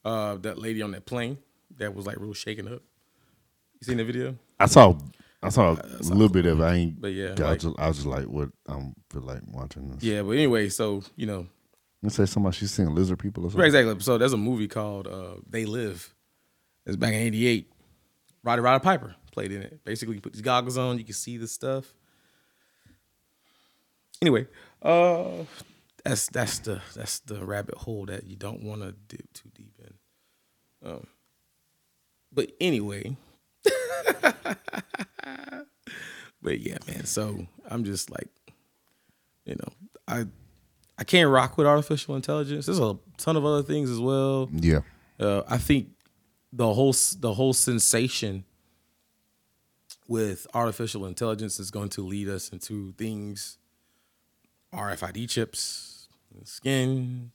[0.04, 1.36] Uh, that lady on that plane
[1.76, 2.80] that was like real shaken up.
[3.78, 4.34] You seen the video?
[4.58, 4.96] I saw
[5.42, 6.60] I saw a little bit of.
[6.62, 9.22] I ain't But yeah, I, like- was just, I was just like, what I'm feel
[9.22, 10.02] like watching this.
[10.02, 11.46] Yeah, but anyway, so you know,
[12.02, 13.60] Let's say somebody she's seeing lizard people or something.
[13.60, 14.00] Right, exactly.
[14.00, 16.12] So there's a movie called uh, They Live.
[16.84, 17.70] It's back in '88.
[18.42, 19.84] Roddy Roddy Piper played in it.
[19.84, 21.94] Basically, you put these goggles on, you can see the stuff.
[24.20, 24.46] Anyway,
[24.82, 25.44] uh,
[26.04, 29.74] that's that's the that's the rabbit hole that you don't want to dip too deep
[29.80, 30.90] in.
[30.90, 31.06] Um,
[32.32, 33.16] but anyway,
[36.42, 37.04] but yeah, man.
[37.04, 38.30] So I'm just like,
[39.44, 39.72] you know,
[40.06, 40.26] I
[41.02, 42.66] I can't rock with artificial intelligence.
[42.66, 44.48] There's a ton of other things as well.
[44.52, 44.82] Yeah.
[45.18, 45.88] Uh, I think
[46.52, 48.44] the whole the whole sensation
[50.06, 53.58] with artificial intelligence is going to lead us into things
[54.72, 56.06] RFID chips,
[56.44, 57.32] skin,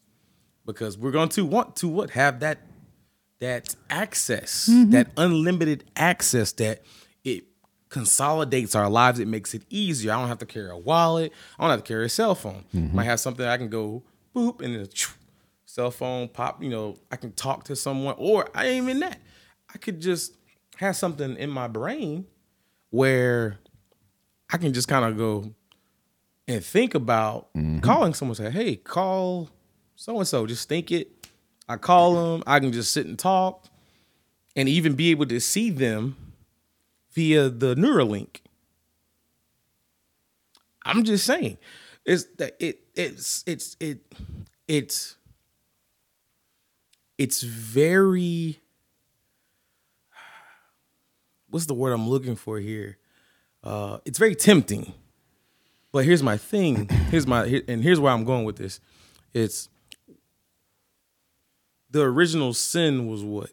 [0.66, 2.60] because we're going to want to what have that
[3.40, 6.84] that access, that unlimited access that
[7.90, 9.20] consolidates our lives.
[9.20, 10.12] It makes it easier.
[10.12, 11.32] I don't have to carry a wallet.
[11.58, 12.66] I don't have to carry a cell phone.
[12.74, 12.96] Mm-hmm.
[12.96, 14.04] Might have something I can go
[14.36, 15.14] boop and then choo,
[15.66, 16.62] cell phone pop.
[16.62, 19.20] You know, I can talk to someone, or I ain't even that.
[19.74, 20.36] I could just
[20.78, 22.26] have something in my brain
[22.90, 23.60] where
[24.52, 25.54] I can just kind of go
[26.48, 27.80] and think about mm-hmm.
[27.80, 28.36] calling someone.
[28.36, 29.50] Say, hey, call
[29.96, 30.46] so and so.
[30.46, 31.28] Just think it.
[31.70, 32.44] I call them.
[32.48, 33.66] I can just sit and talk,
[34.56, 36.16] and even be able to see them
[37.18, 38.42] via the Neuralink.
[40.86, 41.58] I'm just saying,
[42.06, 44.02] it's that it it's it's it
[44.68, 45.18] it's
[47.18, 48.60] it's very
[51.50, 53.00] what's the word I'm looking for here?
[53.64, 54.94] Uh, it's very tempting.
[55.92, 56.88] But here's my thing.
[57.10, 58.80] Here's my and here's where I'm going with this.
[59.34, 59.70] It's
[61.90, 63.50] the original sin was what?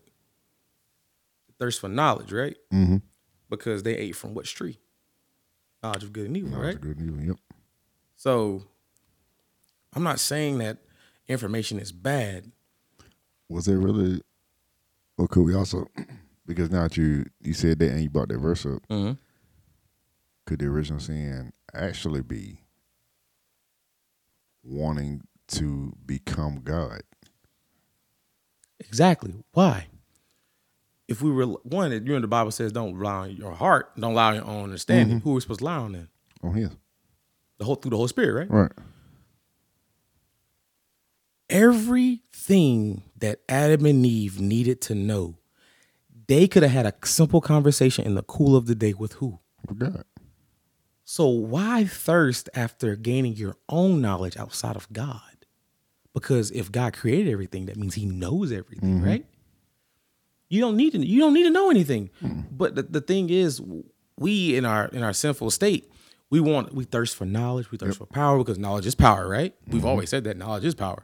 [1.59, 2.57] Thirst for knowledge, right?
[2.71, 2.99] Mm-hmm.
[3.57, 4.79] Because they ate from what tree?
[5.83, 6.75] Knowledge of good and evil, was right?
[6.77, 7.27] a good news.
[7.29, 7.37] Yep.
[8.17, 8.63] So
[9.95, 10.79] I'm not saying that
[11.29, 12.51] information is bad.
[13.49, 14.23] Was there really?
[15.19, 15.87] Or could we also?
[16.47, 19.13] Because now that you you said that and you brought that verse up, Mm-hmm.
[20.45, 22.59] could the original sin actually be
[24.63, 27.01] wanting to become God?
[28.79, 29.35] Exactly.
[29.53, 29.87] Why?
[31.07, 34.11] If we were one, you know the Bible says, "Don't rely on your heart, don't
[34.11, 35.25] rely on your own understanding." Mm-hmm.
[35.25, 36.09] Who are we supposed to rely on then?
[36.43, 36.71] On his
[37.59, 38.51] The whole through the Holy Spirit, right?
[38.51, 38.73] right.
[41.51, 45.37] Everything that Adam and Eve needed to know,
[46.27, 49.41] they could have had a simple conversation in the cool of the day with who?
[49.67, 50.05] For God.
[51.05, 55.21] So why thirst after gaining your own knowledge outside of God?
[56.15, 59.05] Because if God created everything, that means He knows everything, mm-hmm.
[59.05, 59.27] right?
[60.49, 61.05] You don't need to.
[61.05, 62.11] You don't need to know anything.
[62.21, 62.43] Hmm.
[62.51, 63.61] But the, the thing is,
[64.19, 65.91] we in our in our sinful state,
[66.31, 67.71] we want we thirst for knowledge.
[67.71, 69.55] We thirst for power because knowledge is power, right?
[69.67, 69.89] We've mm-hmm.
[69.89, 71.03] always said that knowledge is power,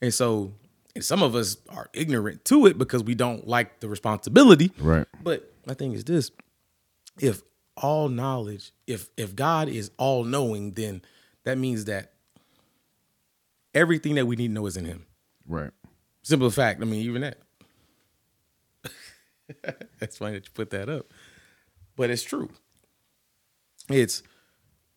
[0.00, 0.52] and so
[0.94, 4.72] and some of us are ignorant to it because we don't like the responsibility.
[4.78, 5.06] Right.
[5.22, 6.30] But my thing is this:
[7.20, 7.42] if
[7.76, 11.02] all knowledge, if if God is all knowing, then
[11.44, 12.12] that means that
[13.74, 15.06] everything that we need to know is in Him.
[15.46, 15.70] Right.
[16.22, 16.80] Simple fact.
[16.82, 17.38] I mean, even that.
[20.00, 21.06] That's funny that you put that up.
[21.96, 22.50] But it's true.
[23.88, 24.22] It's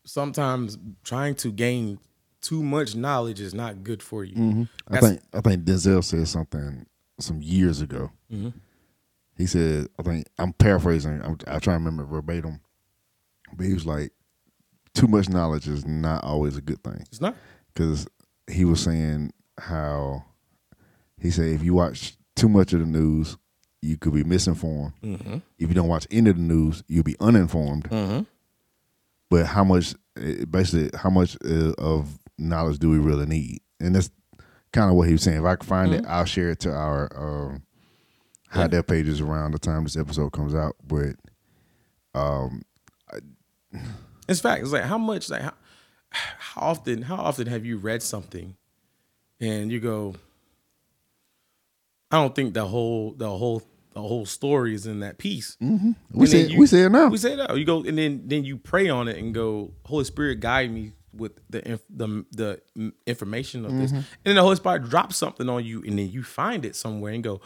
[0.06, 2.00] sometimes trying to gain
[2.42, 4.36] too much knowledge is not good for you.
[4.36, 4.64] Mm-hmm.
[4.96, 6.86] I think I think Denzel said something
[7.20, 8.12] some years ago.
[8.32, 8.50] Mm-hmm.
[9.38, 11.22] He said, I think I'm paraphrasing.
[11.22, 12.62] I'm, I try to remember verbatim,
[13.54, 14.12] but he was like,
[14.94, 17.36] "Too much knowledge is not always a good thing." It's not.
[17.74, 18.08] because
[18.50, 20.24] he was saying how
[21.20, 23.38] he said if you watch too much of the news,
[23.82, 24.94] you could be misinformed.
[25.04, 25.38] Mm-hmm.
[25.60, 27.90] If you don't watch any of the news, you'll be uninformed.
[27.90, 28.22] Mm-hmm.
[29.30, 33.62] But how much, eh, basically, how much uh, of knowledge do we really need?
[33.80, 34.10] And that's
[34.72, 35.40] kind of what he was saying.
[35.40, 37.64] If I can find it, I'll share it to our um,
[38.54, 40.76] HiDef pages around the time this episode comes out.
[40.86, 41.16] But
[42.14, 42.64] um,
[44.28, 44.64] It's fact.
[44.64, 45.54] It's like how much like how,
[46.10, 48.56] how often how often have you read something
[49.40, 50.16] and you go
[52.12, 53.62] I don't think the whole the whole
[53.94, 55.58] the whole story is in that piece.
[55.62, 55.92] Mm-hmm.
[56.12, 57.08] we And then say you- we say it now.
[57.08, 57.58] We say that.
[57.58, 60.94] You go and then then you pray on it and go, Holy Spirit, guide me
[61.14, 63.92] with the inf- the the information of this.
[63.92, 63.98] Mm-hmm.
[63.98, 67.14] And then the Holy Spirit drops something on you, and then you find it somewhere
[67.14, 67.40] and go.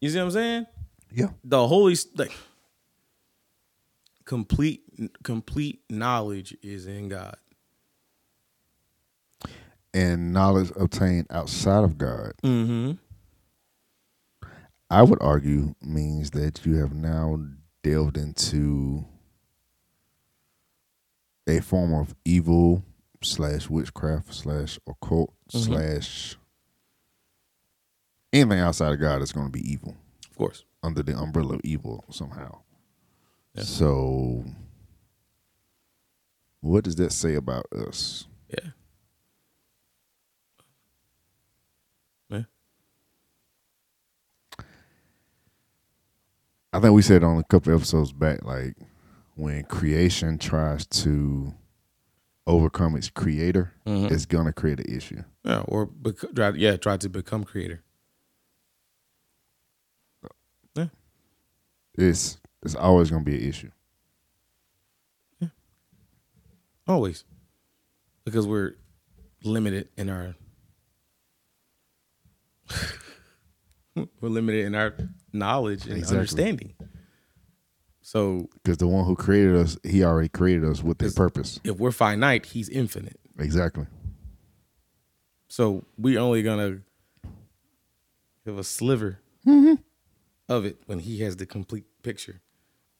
[0.00, 0.66] You see what I'm saying?
[1.12, 2.32] yeah, The Holy like
[4.24, 4.82] complete
[5.22, 7.36] complete knowledge is in God.
[9.94, 12.32] And knowledge obtained outside of God.
[12.42, 12.92] Mm-hmm.
[14.90, 17.38] I would argue means that you have now
[17.82, 19.04] delved into
[21.46, 22.84] a form of evil
[23.22, 26.36] slash witchcraft slash occult slash
[28.32, 29.96] anything outside of God is going to be evil
[30.30, 30.64] Of course.
[30.82, 32.60] under the umbrella of evil somehow.
[33.54, 33.64] Yeah.
[33.64, 34.44] So,
[36.60, 38.26] what does that say about us?
[38.48, 38.70] Yeah.
[46.72, 48.76] I think we said on a couple episodes back, like
[49.34, 51.52] when creation tries to
[52.46, 54.12] overcome its creator, Mm-hmm.
[54.14, 55.22] it's gonna create an issue.
[55.44, 55.60] Yeah.
[55.68, 57.82] Or bec- try, yeah, try to become creator.
[60.74, 60.86] Yeah.
[61.96, 63.70] It's it's always gonna be an issue.
[65.40, 65.48] Yeah,
[66.86, 67.24] always.
[68.24, 68.76] Because we're
[69.44, 70.36] limited in our
[73.96, 74.94] we're limited in our
[75.32, 76.18] knowledge and Exactly.
[76.18, 76.74] understanding.
[78.00, 81.60] So Because the one who created us, he already created us with It's- purpose.
[81.64, 83.18] if we're finite, he's infinite.
[83.38, 83.86] Exactly.
[85.48, 86.80] So we're only gonna
[88.46, 89.18] have a sliver
[90.48, 92.40] of it when he has the complete picture.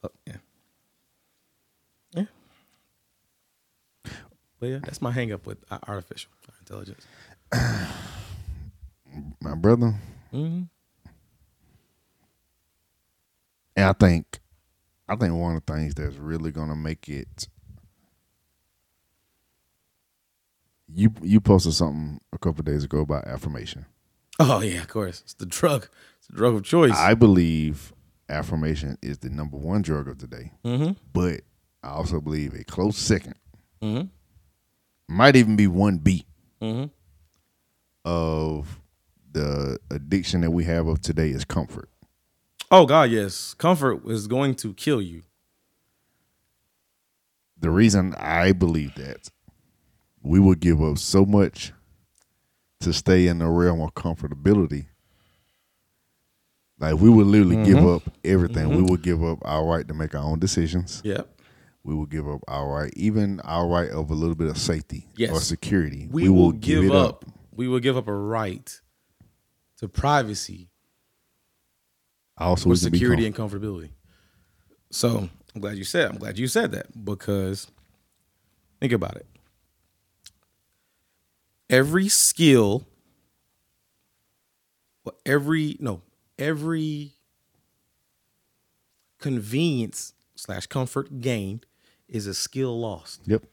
[0.04, 0.36] Oh, yeah.
[2.14, 2.24] Yeah.
[4.60, 7.04] But yeah, that's my hang up with artificial intelligence.
[9.40, 9.94] My brother.
[10.30, 10.62] hmm
[13.76, 14.40] And I think
[15.08, 17.48] I think one of the things that's really gonna make it
[20.88, 23.86] you you posted something a couple of days ago about affirmation.
[24.38, 25.20] Oh yeah, of course.
[25.22, 25.88] It's the drug.
[26.18, 26.92] It's the drug of choice.
[26.96, 27.92] I believe
[28.28, 30.92] affirmation is the number one drug of today, mm-hmm.
[31.12, 31.42] but
[31.82, 33.34] I also believe a close second
[33.82, 34.06] Mm-hmm.
[35.16, 36.24] might even be one B
[36.60, 36.84] Mm-hmm.
[38.04, 38.80] of
[39.32, 41.88] the addiction that we have of today is comfort.
[42.72, 43.52] Oh God, yes.
[43.52, 45.24] Comfort is going to kill you.
[47.60, 49.28] The reason I believe that
[50.22, 51.74] we would give up so much
[52.80, 54.86] to stay in the realm of comfortability.
[56.78, 57.96] Like we would literally give mm-hmm.
[57.96, 58.70] up everything.
[58.70, 58.86] We mm-hmm.
[58.86, 61.02] would give up our right to make our own decisions.
[61.04, 61.28] Yep.
[61.84, 65.06] We will give up our right, even our right of a little bit of safety
[65.16, 65.30] Yes.
[65.30, 66.08] or security.
[66.10, 67.26] We, will, give, it up.
[67.54, 68.80] We will give up a right
[69.76, 70.71] to privacy
[72.42, 73.90] Also, for we can be security and comfortability.
[74.90, 76.10] So I'm glad you said.
[76.10, 77.70] I'm glad you said that because
[78.80, 79.26] think about it.
[81.70, 82.84] Every skill,
[85.04, 86.02] well, every no,
[86.38, 87.12] every
[89.18, 91.64] convenience slash comfort gained
[92.08, 93.22] is a skill lost.
[93.26, 93.44] Yep.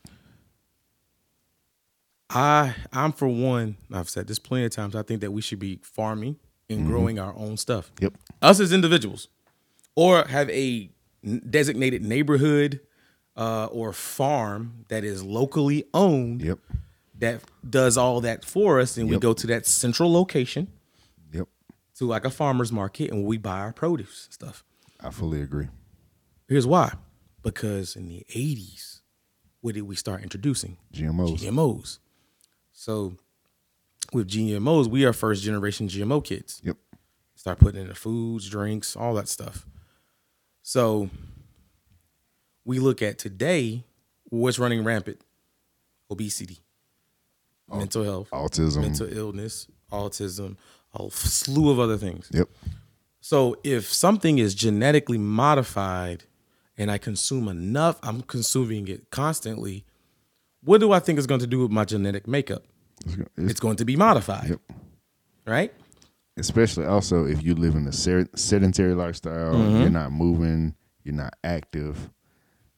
[2.30, 4.96] I I'm for one, I've said this plenty of times.
[4.96, 6.38] I think that we should be farming
[6.70, 7.92] and growing our own stuff.
[8.00, 8.14] Yep.
[8.42, 9.28] Us as individuals,
[9.96, 10.90] or have a
[11.50, 12.80] designated neighborhood
[13.36, 16.60] uh, or farm that is locally owned Yep.
[17.20, 20.68] that does all that for us, and we go to that central location
[21.34, 21.48] Yep.
[21.96, 24.64] to like a farmer's market, and we buy our produce and stuff.
[25.00, 25.68] I fully agree.
[26.48, 26.94] Here's why:
[27.44, 29.02] because in the '80s,
[29.62, 30.78] what did we start introducing?
[30.94, 31.40] GMOs.
[31.40, 32.00] GMOs.
[32.72, 33.16] So
[34.14, 36.62] with GMOs, we are first generation GMO kids.
[36.64, 36.78] Yep.
[37.36, 39.66] Start putting in the foods, drinks, all that stuff.
[40.62, 41.10] So
[42.66, 43.84] we look at today,
[44.26, 45.22] what's running rampant?
[46.12, 46.60] Obesity,
[47.72, 48.82] mental health, Autism.
[48.82, 50.58] mental illness, autism,
[50.94, 52.30] a slew of other things.
[52.34, 52.50] Yep.
[53.22, 56.24] So if something is genetically modified
[56.78, 59.86] and I consume enough, I'm consuming it constantly.
[60.64, 62.64] What do I think is going to do with my genetic makeup?
[63.06, 64.60] It's, go- it's- It's going to be modified, Yep.
[65.46, 65.74] right?
[66.38, 69.82] especially also if you live in a ser- sedentary lifestyle, Mm-hmm.
[69.82, 72.10] you're not moving, you're not active.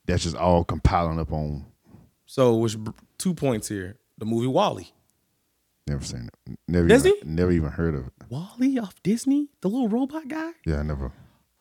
[0.08, 1.66] That's just all compiling up on.
[2.26, 2.76] So, which
[3.20, 3.98] two points here?
[4.18, 4.92] The movie WALL-E.
[5.88, 6.58] Never seen it.
[6.68, 6.88] Never.
[6.88, 7.12] Disney?
[7.18, 8.14] Even, never even heard of it.
[8.30, 10.52] WALL-E off Disney, the little robot guy.
[10.66, 11.12] Yeah, I never.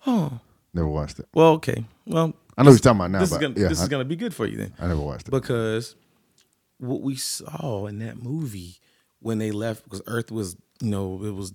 [0.06, 0.40] Oh,
[0.72, 1.26] Never watched it.
[1.34, 1.84] well, okay.
[2.06, 3.82] Well, I know what you're talking about now, this is but gonna yeah, this I,
[3.82, 4.72] is gonna be good for you then.
[4.78, 5.32] I never watched it.
[5.32, 5.96] because
[6.80, 8.78] what we saw in that movie
[9.20, 11.52] when they left because earth was you know it was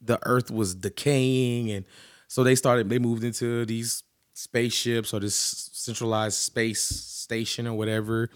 [0.00, 1.84] the earth was decaying and
[2.28, 4.02] so they started they moved into these
[4.38, 5.34] spaceships or this
[5.72, 8.30] centralized space station or whatever.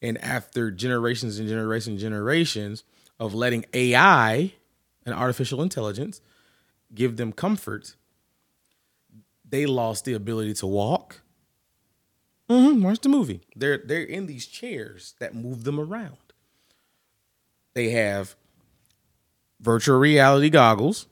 [0.00, 2.84] And after generations and generations and generations
[3.20, 4.52] of letting ai
[5.04, 6.20] and artificial intelligence
[6.94, 7.96] give them comfort
[9.48, 11.22] they lost the ability to walk
[12.48, 12.82] Mm-hmm.
[12.82, 13.40] Watch the movie.
[13.56, 16.16] They're they're in these chairs that move them around.
[17.74, 18.36] They have
[19.60, 21.06] virtual reality goggles,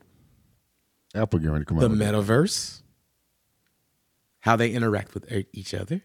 [1.14, 1.90] Apple getting ready to come the out.
[1.90, 2.14] with that.
[2.14, 2.82] metaverse,
[4.40, 6.02] how they interact with each other.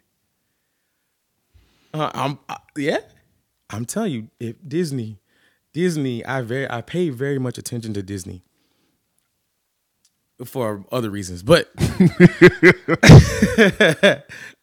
[1.94, 3.00] Uh, I'm uh, yeah,
[3.70, 5.20] I'm telling you, if Disney,
[5.74, 8.44] Disney, I very I pay very much attention to Disney
[10.46, 11.70] for other reasons, but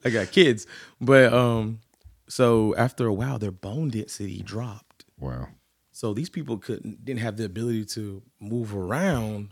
[0.04, 0.66] I got kids.
[1.00, 1.80] But um,
[2.28, 5.04] so after a while, their bone density dropped.
[5.18, 5.48] Wow.
[5.92, 9.50] So these people couldn't didn't have the ability to move around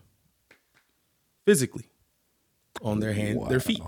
[1.46, 1.86] physically
[2.82, 3.82] on their hand, their feet.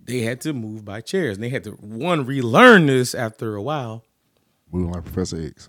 [0.00, 3.62] They had to move by chairs, and they had to one relearn this after a
[3.62, 4.04] while.
[4.70, 5.68] Moving like Professor X.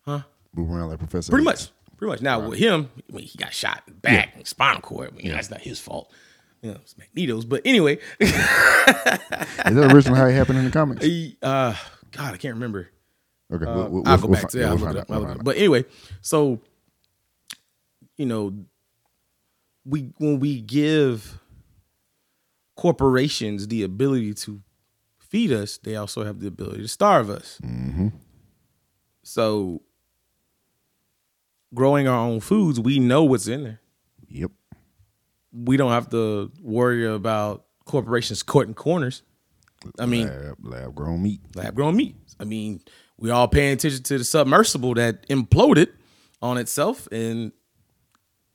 [0.00, 0.22] Huh?
[0.54, 1.62] Moving around like Professor Pretty X.
[1.62, 2.22] much, pretty much.
[2.22, 5.10] Now with him, mean, he got shot in the back, and spinal cord.
[5.12, 6.12] I mean, that's not his fault.
[6.62, 7.44] You know, it's Magneto's.
[7.44, 11.04] But anyway, Is that originally how it happened in the comics?
[11.04, 11.74] he, uh,
[12.12, 12.88] God, I can't remember.
[13.52, 13.66] Okay.
[13.66, 14.76] Uh, we'll, we'll, I'll we'll go back fi- to yeah, that.
[14.76, 15.10] We'll look it up.
[15.10, 15.44] I'll look it up.
[15.44, 15.84] But anyway,
[16.22, 16.60] so
[18.16, 18.54] you know,
[19.84, 21.38] we when we give
[22.76, 24.62] corporations the ability to
[25.18, 27.58] feed us, they also have the ability to starve us.
[27.62, 28.08] Mm-hmm.
[29.22, 29.82] So,
[31.74, 33.80] growing our own foods, we know what's in there.
[34.28, 34.50] Yep.
[35.52, 39.22] We don't have to worry about corporations cutting corners.
[39.98, 41.40] I mean, lab, lab grown meat.
[41.54, 42.16] lab grown meat.
[42.40, 42.80] I mean,
[43.18, 45.88] we all paying attention to the submersible that imploded
[46.40, 47.52] on itself, and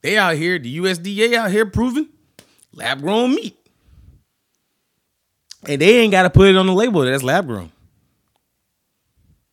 [0.02, 2.08] they out here, the USDA out here proving
[2.72, 3.56] lab grown meat,
[5.66, 7.70] and they ain't got to put it on the label that's lab grown.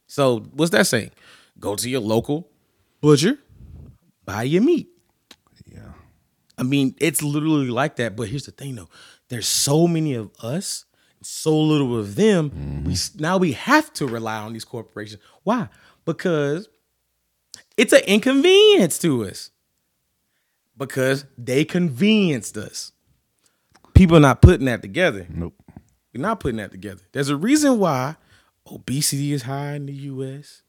[0.08, 1.12] So what's that saying?
[1.60, 2.47] Go to your local
[3.01, 3.38] butcher,
[4.28, 4.90] buy your meat.
[5.66, 5.94] Yeah.
[6.58, 8.16] I mean, it's literally like that.
[8.16, 8.90] But here's the thing, though:
[9.30, 10.86] there's so many of us,
[11.24, 12.84] so little of them.
[12.86, 15.22] We now we have to rely on these corporations.
[15.44, 15.70] Why?
[16.06, 16.70] Because
[17.76, 19.50] it's an inconvenience to us.
[20.78, 22.92] Because they convenienced us.
[23.96, 25.26] People are not putting that together.
[25.28, 25.56] Nope.
[26.13, 27.02] We're not putting that together.
[27.13, 28.16] There's a reason why
[28.72, 30.62] obesity is high in the U.S.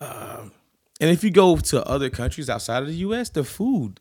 [0.00, 0.52] Um,
[1.00, 4.00] and if you go to other countries outside of the U.S., the food,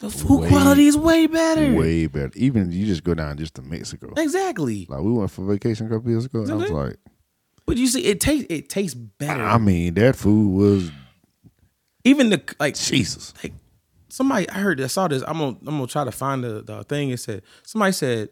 [0.00, 1.74] the food Way- quality is way better.
[1.74, 2.32] Way better.
[2.36, 4.12] Even you just go down just to Mexico.
[4.16, 4.86] Exactly.
[4.88, 6.42] Like we went for vacation a couple years ago.
[6.42, 6.86] and I was Mhm.
[6.88, 6.96] like,
[7.66, 9.42] But you see, it tastes it tastes better.
[9.42, 10.90] I mean, that food was
[12.04, 13.32] Even the like Jesus.
[13.42, 13.54] like
[14.10, 15.22] somebody I heard I saw this.
[15.26, 17.08] I'm gonna I'm gonna try to find the, the thing.
[17.10, 18.28] It said somebody said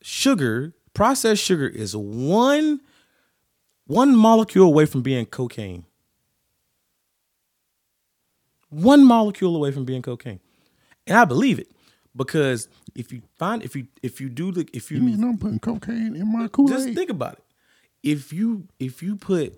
[0.00, 2.80] sugar, processed sugar is one
[3.86, 5.84] one molecule away from being cocaine.
[8.70, 10.40] One molecule away from being cocaine.
[11.06, 11.70] And I believe it.
[12.14, 15.38] Because if you find if you if you do the if you You mean I'm
[15.38, 17.44] putting cocaine in my just think about it.
[18.02, 19.54] If you if you put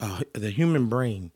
[0.00, 1.30] uh, the human brain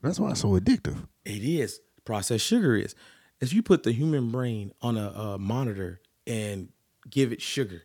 [0.00, 1.06] That's why it's so addictive.
[1.24, 1.80] It is.
[2.04, 2.94] Processed sugar is.
[3.40, 6.68] If you put the human brain on a, a monitor and
[7.10, 7.82] give it sugar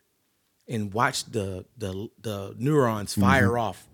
[0.67, 3.87] and watch the the, the neurons fire off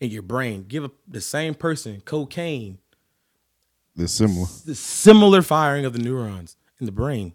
[0.00, 2.78] in your brain, give a, the same person cocaine,
[3.98, 4.46] They're similar.
[4.64, 7.32] the similar firing of the neurons in the brain.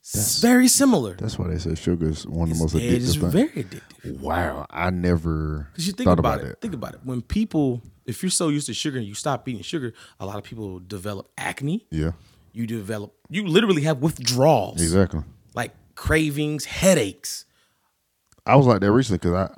[0.00, 1.14] It's very similar.
[1.14, 3.32] That's why they say sugar is one of the most It is addictive things.
[3.32, 4.20] very addictive.
[4.20, 6.58] Wow, I never Because you think about, about, it.
[6.60, 7.00] Think about it.
[7.04, 10.36] When people, if you're so used to sugar and you stop eating sugar, a lot
[10.36, 11.86] of people develop acne.
[11.90, 12.12] Yeah,
[12.52, 13.14] You develop.
[13.30, 15.22] You literally have withdrawals, Exactly.
[15.54, 17.46] like cravings, headaches.
[18.46, 19.56] I was like that recently because I.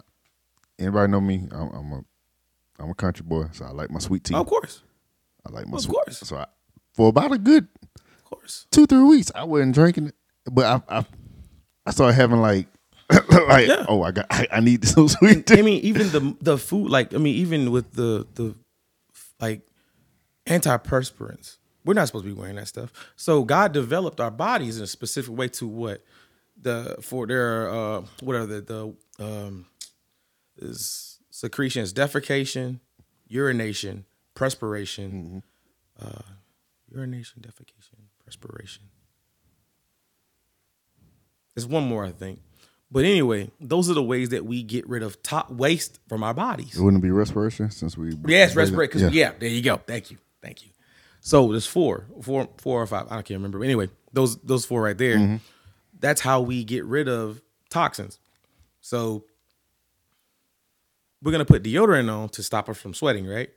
[0.78, 1.48] Anybody know me?
[1.50, 2.00] I'm, I'm a,
[2.78, 4.34] I'm a country boy, so I like my sweet tea.
[4.34, 4.82] of course,
[5.47, 5.94] I like my of sweet.
[5.94, 6.18] course.
[6.20, 6.47] So I,
[6.94, 7.68] for about a good
[8.16, 8.66] of course.
[8.70, 10.14] two, three weeks, I wasn't drinking it,
[10.51, 11.05] but I, I,
[11.86, 12.66] I started having like,
[13.49, 13.84] like, Yeah.
[13.88, 15.51] oh, I got, I, I need some sweet.
[15.53, 18.55] I mean, even the the food, like I mean, even with the the
[19.40, 19.61] like
[20.47, 22.92] antiperspirants, we're not supposed to be wearing that stuff.
[23.16, 26.03] So God developed our bodies in a specific way to what
[26.61, 28.61] the for their uh what are the
[29.18, 29.66] the um
[30.59, 32.80] is secretions, defecation,
[33.28, 34.05] urination,
[34.37, 35.43] perspiration,
[36.01, 36.22] uh
[36.93, 38.84] urination, defecation, perspiration.
[41.55, 42.41] There's one more, I think.
[42.91, 46.32] But anyway, those are the ways that we get rid of top waste from our
[46.34, 46.76] bodies.
[46.76, 48.14] It wouldn't be respiration since we.
[48.28, 48.93] Yes, respirate.
[48.93, 49.09] Cause Yeah.
[49.12, 49.32] yeah.
[49.39, 49.78] there you go.
[49.78, 50.70] Thank you, thank you.
[51.20, 53.07] So there's four, four, four or five.
[53.11, 53.59] I can't remember.
[53.59, 55.41] But anyway, those those four right there.
[55.99, 58.20] That's how we get rid of toxins.
[58.82, 59.24] So
[61.22, 63.51] we're gonna put deodorant on to stop us from sweating, right?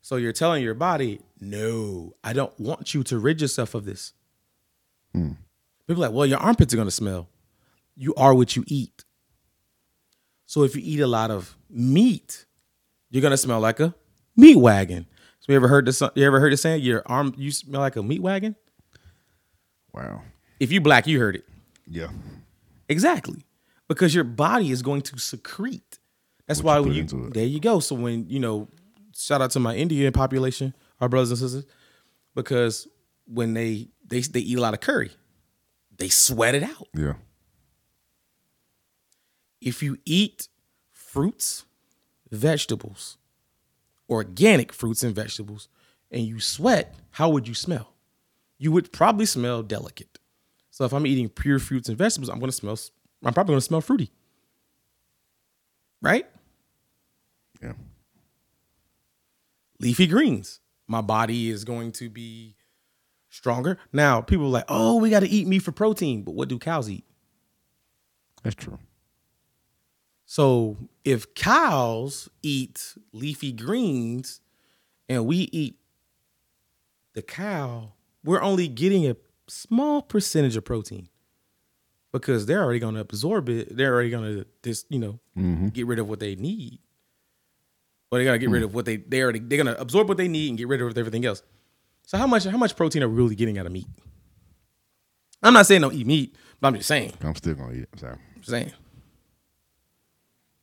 [0.00, 4.12] So you're telling your body, no, I don't want you to rid yourself of this.
[5.12, 5.36] People
[6.04, 7.28] are like, well, your armpits are gonna smell.
[7.96, 9.04] You are what you eat.
[10.46, 12.46] So if you eat a lot of meat,
[13.10, 13.94] you're gonna smell like a
[14.36, 15.06] meat wagon.
[15.40, 16.00] So you ever heard this?
[16.14, 18.54] You ever heard it saying your arm you smell like a meat wagon?
[19.92, 20.22] Wow.
[20.60, 21.44] If you black, you heard it
[21.86, 22.08] Yeah.
[22.88, 23.44] exactly
[23.88, 25.98] because your body is going to secrete.
[26.46, 27.80] That's What why you when you there you go.
[27.80, 28.68] So when you know,
[29.18, 31.66] shout out to my Indian population, our brothers and sisters,
[32.34, 32.88] because
[33.26, 35.10] when they they they eat a lot of curry,
[35.96, 36.88] they sweat it out.
[36.94, 37.14] Yeah.
[39.60, 40.48] if you eat
[40.92, 41.64] fruits,
[42.30, 43.18] vegetables,
[44.08, 45.68] organic fruits and vegetables,
[46.10, 47.94] and you sweat, how would you smell?
[48.58, 50.18] You would probably smell delicate.
[50.70, 52.78] So if I'm eating pure fruits and vegetables, I'm gonna smell.
[53.24, 54.10] I'm probably gonna smell fruity,
[56.00, 56.26] right?
[57.62, 57.72] Yeah.
[59.80, 60.60] Leafy greens.
[60.86, 62.56] My body is going to be
[63.30, 63.78] stronger.
[63.92, 66.58] Now people are like, oh, we got to eat meat for protein, but what do
[66.58, 67.04] cows eat?
[68.42, 68.78] That's true.
[70.24, 74.40] So if cows eat leafy greens
[75.08, 75.76] and we eat
[77.14, 77.92] the cow,
[78.24, 79.16] we're only getting a
[79.46, 81.08] small percentage of protein
[82.12, 83.74] because they're already going to absorb it.
[83.74, 85.68] They're already going to just, you know, mm-hmm.
[85.68, 86.78] get rid of what they need.
[88.10, 90.08] Or they're going to get rid of what they they already they're going to absorb
[90.08, 91.42] what they need and get rid of everything else.
[92.06, 93.86] So how much how much protein are we really getting out of meat?
[95.42, 97.12] I'm not saying don't eat meat, but I'm just saying.
[97.22, 98.00] I'm still gonna eat it.
[98.00, 98.16] Sorry.
[98.36, 98.72] I'm saying.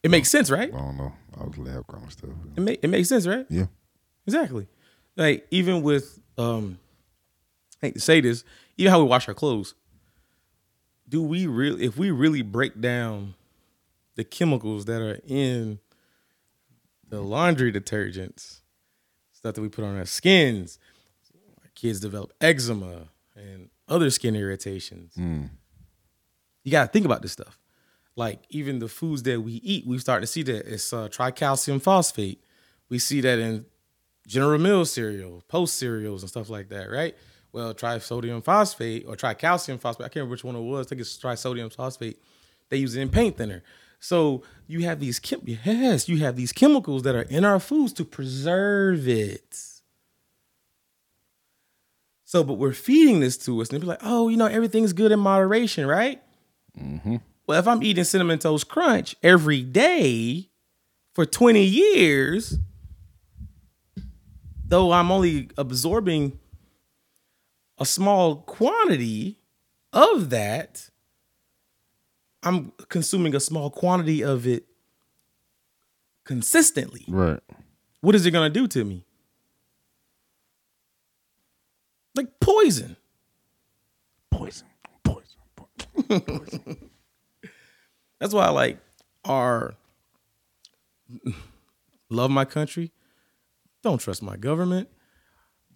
[0.04, 0.74] It makes sense, right?
[0.74, 1.14] I don't know.
[1.40, 2.30] I was lab grown stuff.
[2.56, 3.46] It, make, it makes sense, right?
[3.50, 3.66] Yeah.
[4.28, 4.68] Exactly.
[5.16, 6.80] Like even with um
[7.82, 8.44] I hate to say this,
[8.78, 9.76] even how we wash our clothes.
[11.08, 13.36] Do we really if we really break down
[14.16, 15.80] the chemicals that are in
[17.10, 18.60] the laundry detergents,
[19.34, 20.80] stuff that we put on our skins,
[21.62, 25.14] our kids develop eczema and other skin irritations.
[26.64, 27.60] You got to think about this stuff.
[28.16, 31.82] Like even the foods that we eat, we start to see that it's uh, tricalcium
[31.82, 32.42] phosphate.
[32.90, 33.66] We see that in
[34.26, 37.16] General Mills cereal, Post cereals, and stuff like that, right?
[37.52, 40.88] Well, trisodium phosphate or tricalcium phosphate, I can't remember which one it was.
[40.88, 42.20] I think it's trisodium phosphate.
[42.70, 43.62] They use it in paint thinner.
[44.00, 47.94] So you have these chem- yes, you have these chemicals that are in our foods
[47.94, 49.58] to preserve it.
[52.24, 55.12] So, but we're feeding this to us, and be like, oh, you know, everything's good
[55.12, 56.22] in moderation, right?
[56.78, 57.18] Mm-hmm.
[57.48, 60.50] Well, if I'm eating cinnamon toast crunch every day
[61.14, 62.58] for 20 years,
[64.68, 66.40] though I'm only absorbing
[67.78, 69.40] a small quantity
[69.94, 70.90] of that,
[72.46, 74.66] I'm consuming a small quantity of it
[76.24, 77.04] consistently.
[77.08, 77.40] Right.
[78.02, 79.04] What is it going to do to me?
[82.16, 82.96] Like poison.
[84.32, 84.68] Poison.
[85.04, 85.38] Poison.
[86.08, 86.90] Poison.
[88.20, 88.80] That's why I like
[89.26, 89.76] our
[92.10, 92.92] love my country.
[93.84, 94.88] Don't trust my government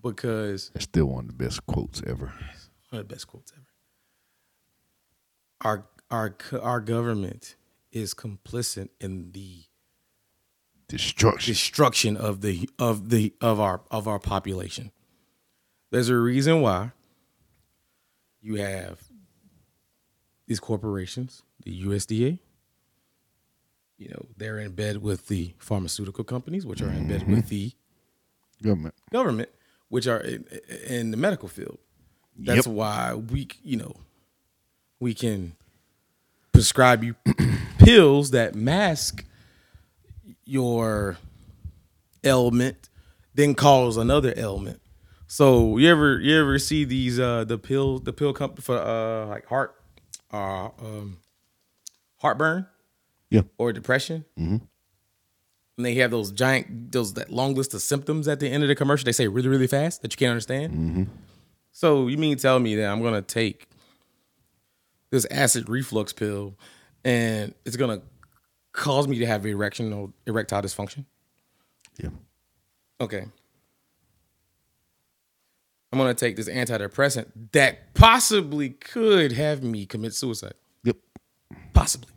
[0.01, 2.28] because That's still one of the best quotes ever.
[2.89, 3.65] one of the best quotes ever.
[5.61, 7.55] Our our our government
[7.91, 9.64] is complicit in the
[10.88, 11.51] Destruction.
[11.53, 14.91] destruction of the of the of our of our population.
[15.91, 16.91] There's a reason why
[18.41, 19.01] you have
[20.47, 22.39] these corporations, the USDA.
[23.97, 27.36] You know, they're in bed with the pharmaceutical companies, which are in bed mm-hmm.
[27.36, 27.74] with the
[28.64, 28.95] Government.
[29.12, 29.49] government,
[29.89, 30.45] which are in,
[30.88, 31.78] in the medical field.
[32.38, 32.76] That's Yep.
[32.76, 33.95] why we, you know,
[34.99, 35.55] we can
[36.60, 37.16] prescribe you
[37.80, 39.24] pills that mask
[40.43, 41.18] your
[42.26, 42.89] ailment,
[43.34, 44.82] then cause another ailment.
[45.28, 49.28] So you ever you ever see these uh the pill the pill company for uh
[49.28, 49.74] like heart
[50.34, 51.20] uh um
[52.18, 52.68] heartburn
[53.30, 53.43] Yeah.
[53.57, 54.26] or depression?
[54.38, 54.57] Mm-hmm.
[55.78, 58.68] And they have those giant those that long list of symptoms at the end of
[58.70, 59.05] the commercial.
[59.05, 61.07] They say really really fast that you can't understand.
[61.72, 63.68] So you mean tell me that I'm gonna take
[65.12, 66.57] this acid reflux pill
[67.03, 68.01] and it's gonna
[68.72, 71.05] cause me to have erectional erectile dysfunction?
[71.97, 72.10] Yeah.
[73.01, 73.26] Okay.
[75.91, 80.53] I'm gonna take this antidepressant that possibly could have me commit suicide.
[80.84, 80.97] Yep.
[81.74, 82.12] Possibly.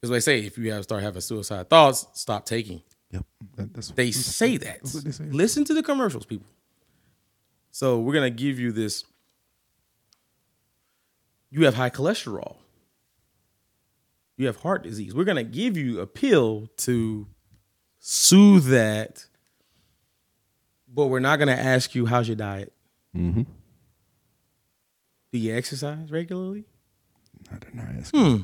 [0.00, 2.82] Because they say if you have start having suicide thoughts, stop taking.
[3.10, 3.24] Yep.
[3.56, 4.82] That, that's They say that.
[4.84, 5.24] they say.
[5.24, 6.46] Listen to the commercials, people.
[7.70, 9.04] So we're gonna give you this.
[11.54, 12.56] You have high cholesterol.
[14.36, 15.14] You have heart disease.
[15.14, 17.28] We're gonna give you a pill to
[18.00, 19.26] soothe that,
[20.92, 22.72] but we're not gonna ask you how's your diet.
[23.16, 23.42] Mm-hmm.
[25.32, 26.64] Do you exercise regularly?
[27.52, 28.12] I did not ask.
[28.12, 28.38] Hmm.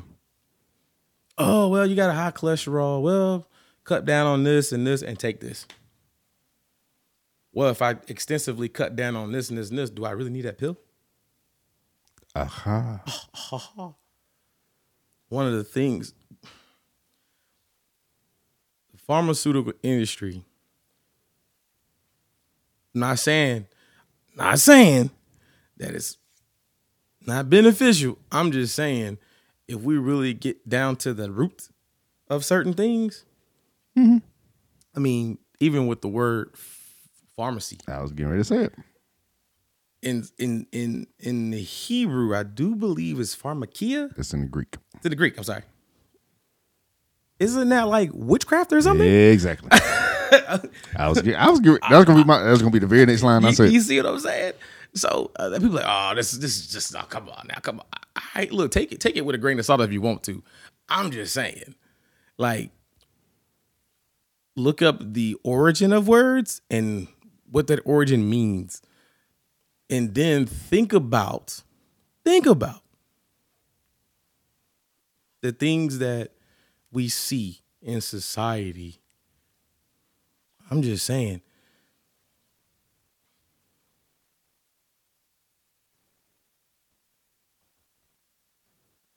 [1.37, 3.01] Oh well, you got a high cholesterol.
[3.01, 3.45] Well,
[3.83, 5.67] cut down on this and this and take this.
[7.51, 10.29] Well, if I extensively cut down on this and this and this, do I really
[10.29, 10.77] need that pill?
[12.35, 13.01] Aha.
[15.29, 16.13] One of the things
[18.91, 20.43] the pharmaceutical industry
[22.93, 23.67] not saying
[24.35, 25.11] not saying
[25.77, 26.17] that it's
[27.25, 28.17] not beneficial.
[28.31, 29.17] I'm just saying
[29.67, 31.69] if we really get down to the root
[32.29, 33.25] of certain things,
[33.97, 34.17] mm-hmm.
[34.95, 36.51] I mean, even with the word
[37.35, 38.73] pharmacy I was getting ready to say it.
[40.01, 44.17] In in in in the Hebrew, I do believe is pharmakia.
[44.17, 44.77] It's in the Greek.
[45.03, 45.63] To the Greek, I'm sorry.
[47.39, 49.05] Isn't that like witchcraft or something?
[49.05, 49.69] Yeah, Exactly.
[50.95, 51.19] I was.
[51.27, 51.59] I was.
[51.61, 52.41] That was gonna be my.
[52.43, 53.71] That was gonna be the very next line I You, said.
[53.71, 54.53] you see what I'm saying?
[54.93, 57.85] So uh, people like, oh, this this is just oh, come on now, come on.
[58.35, 60.43] I, look, take it take it with a grain of salt if you want to.
[60.87, 61.75] I'm just saying,
[62.37, 62.71] like,
[64.55, 67.07] look up the origin of words and
[67.49, 68.81] what that origin means,
[69.91, 71.61] and then think about
[72.25, 72.81] think about
[75.41, 76.31] the things that
[76.91, 78.99] we see in society.
[80.69, 81.41] I'm just saying.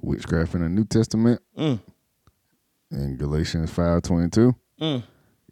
[0.01, 1.41] Witchcraft in the New Testament.
[1.57, 1.79] Mm.
[2.91, 4.55] In Galatians five twenty two.
[4.79, 5.03] Mm.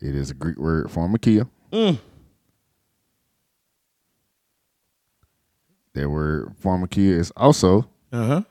[0.01, 1.47] It is a Greek word pharmakia.
[1.71, 1.99] Mm.
[5.93, 8.41] That word pharmakia is also Uh huh.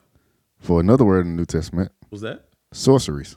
[0.59, 2.45] for another word in the New Testament, Was that?
[2.73, 3.37] sorceries.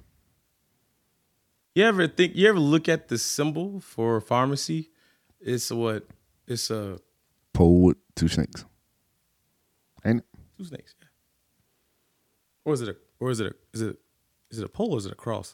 [1.76, 2.36] You ever think?
[2.36, 4.90] You ever look at the symbol for pharmacy?
[5.40, 6.06] It's what?
[6.48, 7.00] It's a
[7.54, 8.66] Pole with two snakes.
[10.06, 10.26] Ain't it?
[10.58, 10.96] two snakes.
[12.66, 12.96] Or is it a?
[13.20, 13.56] Or is it a?
[13.74, 13.98] Is it?
[14.52, 15.54] Is it a pole or is it a cross?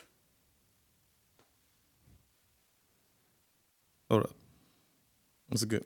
[4.10, 4.32] Hold up.
[5.49, 5.86] That's a good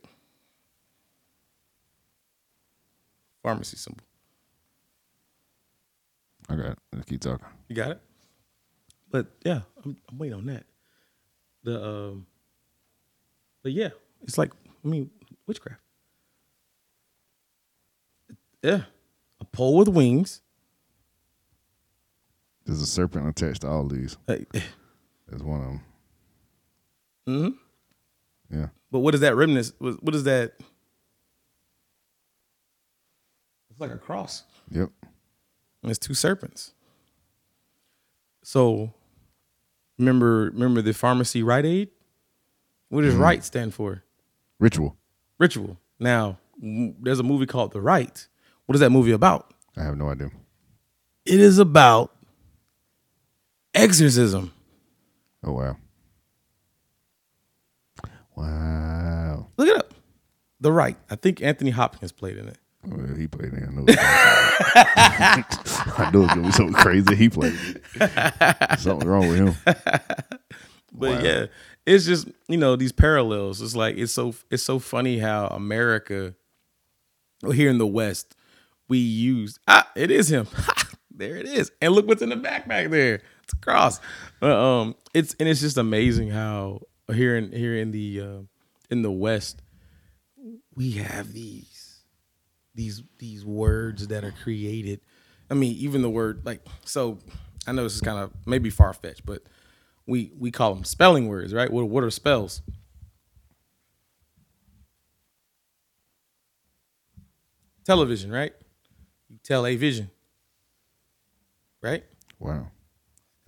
[3.43, 4.03] pharmacy symbol.
[6.49, 6.79] I got it.
[6.93, 7.45] Let's keep talking.
[7.67, 8.01] You got it.
[9.09, 10.65] But yeah, I'm, I'm waiting on that.
[11.63, 12.25] The um,
[13.61, 13.89] but yeah,
[14.23, 14.51] it's like
[14.83, 15.09] I mean
[15.47, 15.81] witchcraft.
[18.63, 18.83] Yeah,
[19.39, 20.41] a pole with wings.
[22.65, 24.17] There's a serpent attached to all these.
[24.27, 24.45] Hey,
[25.27, 25.81] That's one of them.
[27.27, 27.57] mhm.
[28.49, 28.67] Yeah.
[28.91, 29.71] But what is that remnant?
[29.79, 30.53] What what is that?
[33.69, 34.43] It's like a cross.
[34.69, 34.89] Yep.
[35.81, 36.73] And it's two serpents.
[38.43, 38.93] So
[39.97, 41.89] remember remember the pharmacy Rite Aid?
[42.89, 44.03] What does Rite stand for?
[44.59, 44.97] Ritual.
[45.39, 45.77] Ritual.
[45.99, 48.27] Now, there's a movie called The Rite.
[48.65, 49.53] What is that movie about?
[49.77, 50.29] I have no idea.
[51.25, 52.11] It is about
[53.73, 54.53] exorcism.
[55.43, 55.77] Oh wow.
[58.35, 59.47] Wow.
[59.57, 59.93] Look it up.
[60.59, 60.97] The Rite.
[61.09, 62.57] I think Anthony Hopkins played in it.
[62.83, 63.63] Well, he played it.
[63.63, 63.97] I knew, it was
[65.97, 67.15] I knew it was gonna be something crazy.
[67.15, 67.53] He played
[67.95, 68.79] it.
[68.79, 69.55] Something wrong with him.
[70.93, 71.45] But yeah,
[71.85, 73.61] it's just you know these parallels.
[73.61, 76.35] It's like it's so it's so funny how America,
[77.53, 78.35] here in the West,
[78.89, 80.47] we use ah, it is him.
[81.11, 81.71] there it is.
[81.81, 83.21] And look what's in the backpack there.
[83.43, 83.99] It's a cross.
[84.41, 86.81] Uh, um, it's and it's just amazing how
[87.13, 88.41] here in here in the uh,
[88.89, 89.61] in the West
[90.75, 92.01] we have these
[92.73, 95.01] these these words that are created.
[95.49, 97.19] I mean, even the word like so.
[97.67, 99.43] I know this is kind of maybe far fetched, but
[100.07, 101.71] we we call them spelling words, right?
[101.71, 102.61] What what are spells?
[107.85, 108.53] Television, right?
[109.29, 110.09] You tell a vision,
[111.81, 112.03] right?
[112.39, 112.67] Wow.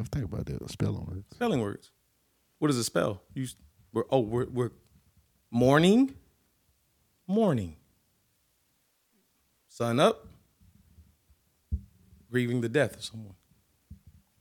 [0.03, 0.69] Ever think about that?
[0.69, 1.25] Spelling words.
[1.33, 1.91] Spelling words.
[2.59, 3.21] What does a spell?
[3.33, 3.47] You
[3.93, 4.71] we're oh we're we're
[5.49, 6.13] morning,
[7.25, 7.77] morning.
[9.69, 10.27] Sun up,
[12.29, 13.35] grieving the death of someone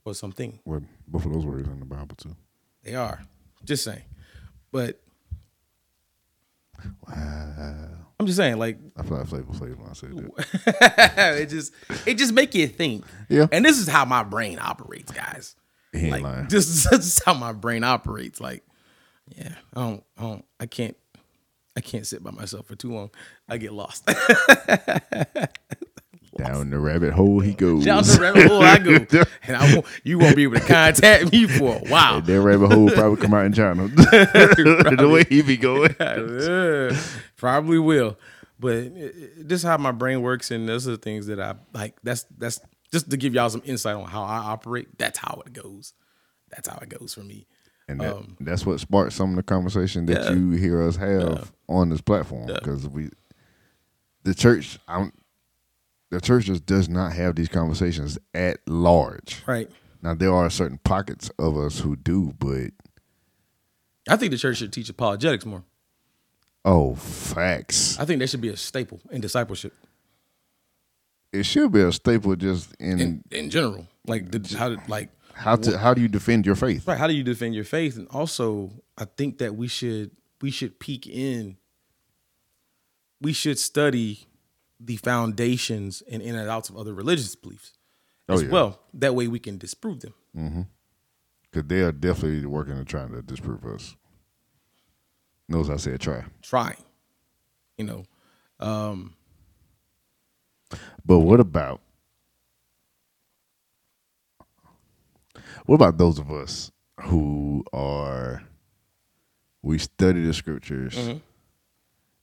[0.05, 0.59] or something.
[0.65, 2.35] Well, both of those words in the Bible too.
[2.83, 3.23] They are.
[3.65, 4.03] Just saying.
[4.73, 5.01] But
[7.07, 7.89] Wow.
[8.23, 11.39] I'm just saying, like I feel like Flavor Flav when I say that.
[11.43, 11.73] it just
[12.07, 13.05] it just make you think.
[13.29, 13.49] Yeah.
[13.51, 15.57] And this is how my brain operates, guys.
[15.93, 16.47] He ain't Like lying.
[16.49, 18.41] this, this is how my brain operates.
[18.41, 18.63] Like,
[19.37, 20.97] yeah, I don't, I don't, I can't,
[21.77, 23.11] I can't sit by myself for too long.
[23.49, 24.07] I get lost.
[26.39, 27.85] Down the rabbit hole he goes.
[27.85, 31.31] Down the rabbit hole I go, and I won't, you won't be able to contact
[31.31, 32.17] me for a while.
[32.19, 33.89] And that rabbit hole probably come out in China.
[33.89, 35.95] the way he be going.
[37.43, 38.17] Probably will.
[38.61, 41.41] But it- it- this is how my brain works, and those are the things that
[41.41, 42.01] I like.
[42.05, 42.61] That's that's
[42.93, 44.97] just to give y'all some insight on how I operate.
[44.97, 45.93] That's how it goes.
[46.51, 47.49] That's how it goes for me.
[47.89, 50.41] And that, that's what sparked some of the conversation that Um, Yeah.
[50.57, 52.47] you hear us have on this platform.
[52.47, 53.11] Because we,
[54.23, 55.13] the church, I'm,
[56.11, 59.43] the church just does not have these conversations at large.
[59.49, 59.69] Right.
[60.01, 62.71] Now there are certain pockets of us who do, but
[64.09, 65.65] I think the church should teach apologetics more.
[66.65, 67.99] Oh, facts.
[67.99, 69.75] I think that should be a staple in discipleship
[71.33, 73.87] It should be a staple just in, in, in general.
[74.07, 76.87] Like the, how to like how to how do you defend your faith.
[76.87, 76.99] right.
[76.99, 77.97] How do you defend your faith?
[77.97, 80.11] And also, I think that we should
[80.41, 81.57] we should peek in.
[83.21, 84.27] We should study
[84.81, 87.73] the foundations and in and outs of other religious beliefs
[88.29, 88.49] Oh, as yeah.
[88.51, 88.81] well.
[88.95, 90.15] That way, we can disprove them.
[90.37, 90.63] Mm-hmm.
[91.51, 93.95] Because they are definitely working and trying to disprove us.
[95.49, 96.25] Knows I said try.
[96.43, 96.77] Trying,
[97.77, 98.05] you know.
[98.61, 99.15] Um,
[101.05, 101.81] But what about
[105.67, 106.71] what about those of us
[107.03, 108.45] who are
[109.63, 110.97] we study the scriptures,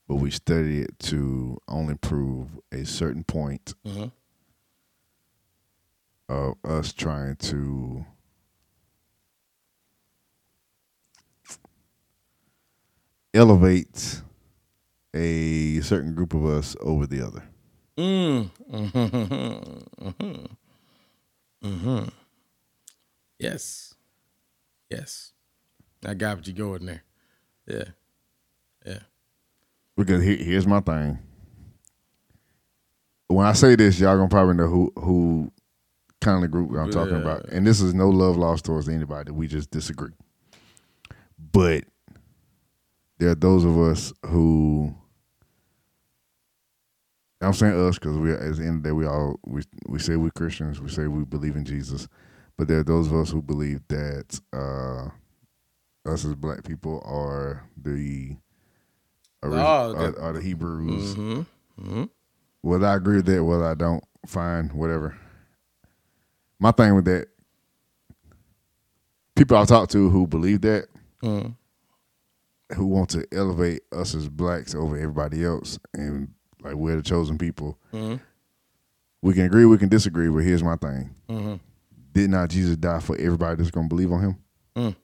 [0.07, 3.73] but we study it to only prove a certain point
[6.27, 8.05] of us trying to
[13.33, 14.21] elevate
[15.13, 17.43] a certain group of us over the other.
[17.97, 18.47] mm-hmm
[21.63, 22.05] Mm-hmm.
[23.37, 23.93] Yes,
[24.89, 25.33] yes,
[26.05, 27.03] I got what you going there.
[27.67, 27.83] Yeah,
[28.85, 28.99] yeah.
[29.97, 31.19] Because here, here's my thing.
[33.27, 35.51] When I say this, y'all gonna probably know who who
[36.21, 37.19] kind of group I'm talking Yeah.
[37.19, 39.31] about, and this is no love lost towards anybody.
[39.31, 40.11] We just disagree.
[41.51, 41.83] But
[43.19, 44.93] there are those of us who
[47.41, 49.99] I'm saying us because we at the end of the day we all we we
[49.99, 52.07] say we're Christians, we say we believe in Jesus,
[52.57, 55.05] but there are those of us who believe that uh,
[56.09, 58.35] us as black people are the
[59.43, 61.15] ori- Oh, are, that- are the Hebrews.
[61.15, 62.03] Mm-hmm.
[62.61, 65.17] Whether I agree with that, whether I don't, fine, whatever.
[66.59, 67.27] My thing with that,
[69.37, 70.87] people I talk to who believe that,
[71.23, 71.55] Mm.
[72.75, 76.29] Who want to elevate us as blacks over everybody else, and
[76.61, 77.77] like we're the chosen people.
[77.93, 78.19] Mhm.
[79.21, 81.59] We can agree, we can disagree, but here's my thing: Mhm.
[82.13, 84.37] Did not Jesus die for everybody that's going to believe on Him?
[84.75, 84.95] Mm.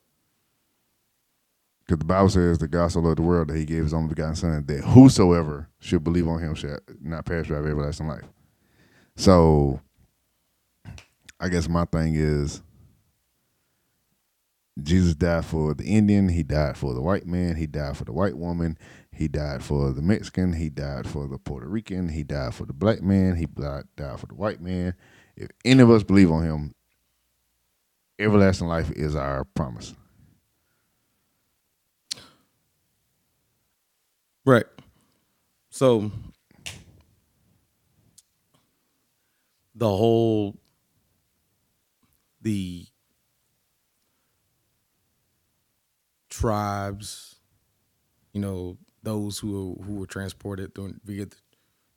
[1.86, 4.10] Because the Bible says the God so loved the world that He gave His only
[4.10, 8.24] begotten Son, that whosoever should believe on Him shall not perish but have everlasting life.
[9.16, 9.80] So,
[11.40, 12.62] I guess my thing is,
[14.82, 16.30] Jesus died for the Indian.
[16.30, 17.56] He died for the white man.
[17.56, 18.78] He died for the white woman.
[19.12, 20.54] He died for the Mexican.
[20.54, 22.10] He died for the Puerto Rican.
[22.10, 23.38] He died for the black man.
[23.38, 23.86] He died,
[24.20, 24.94] for the white man.
[25.38, 26.76] If any of us believe on Him,
[28.20, 29.96] everlasting life is our promise.
[34.46, 34.66] Right.
[35.70, 36.12] So
[39.74, 40.56] the whole
[42.42, 42.86] the
[46.40, 47.36] tribes,
[48.34, 51.36] you know, those who who were transported during via the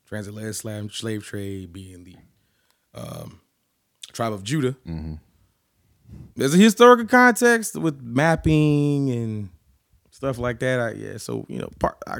[0.07, 2.15] transatlantic slave, slave trade, being the
[2.93, 3.41] um,
[4.13, 4.75] tribe of Judah.
[6.35, 9.49] There's a historical context with mapping and
[10.09, 10.79] stuff like that.
[10.79, 11.97] I, yeah, so you know, part.
[12.07, 12.17] I,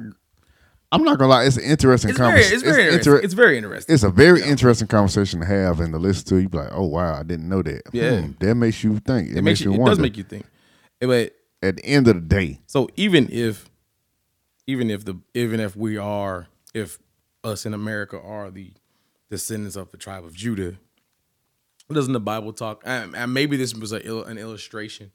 [0.91, 2.55] I'm not gonna lie, it's an interesting conversation.
[2.55, 3.13] it's very interesting.
[3.13, 3.93] inter- it's very interesting.
[3.93, 6.37] it's a very interesting conversation to have and to listen to.
[6.37, 7.83] You be like, oh wow, I didn't know that.
[7.93, 8.21] Yeah.
[8.21, 9.29] Hmm, that makes you think.
[9.29, 9.75] It, it makes you you.
[9.75, 9.91] It wonder.
[9.91, 10.47] does make you think.
[10.99, 13.69] But At the end of the day, So even if,
[14.65, 16.99] even if the even if we are if
[17.43, 18.71] us in America are the
[19.29, 20.77] descendants of the tribe of Judah,
[21.91, 22.81] doesn't the Bible talk?
[22.85, 25.11] And, and maybe this was a, an illustration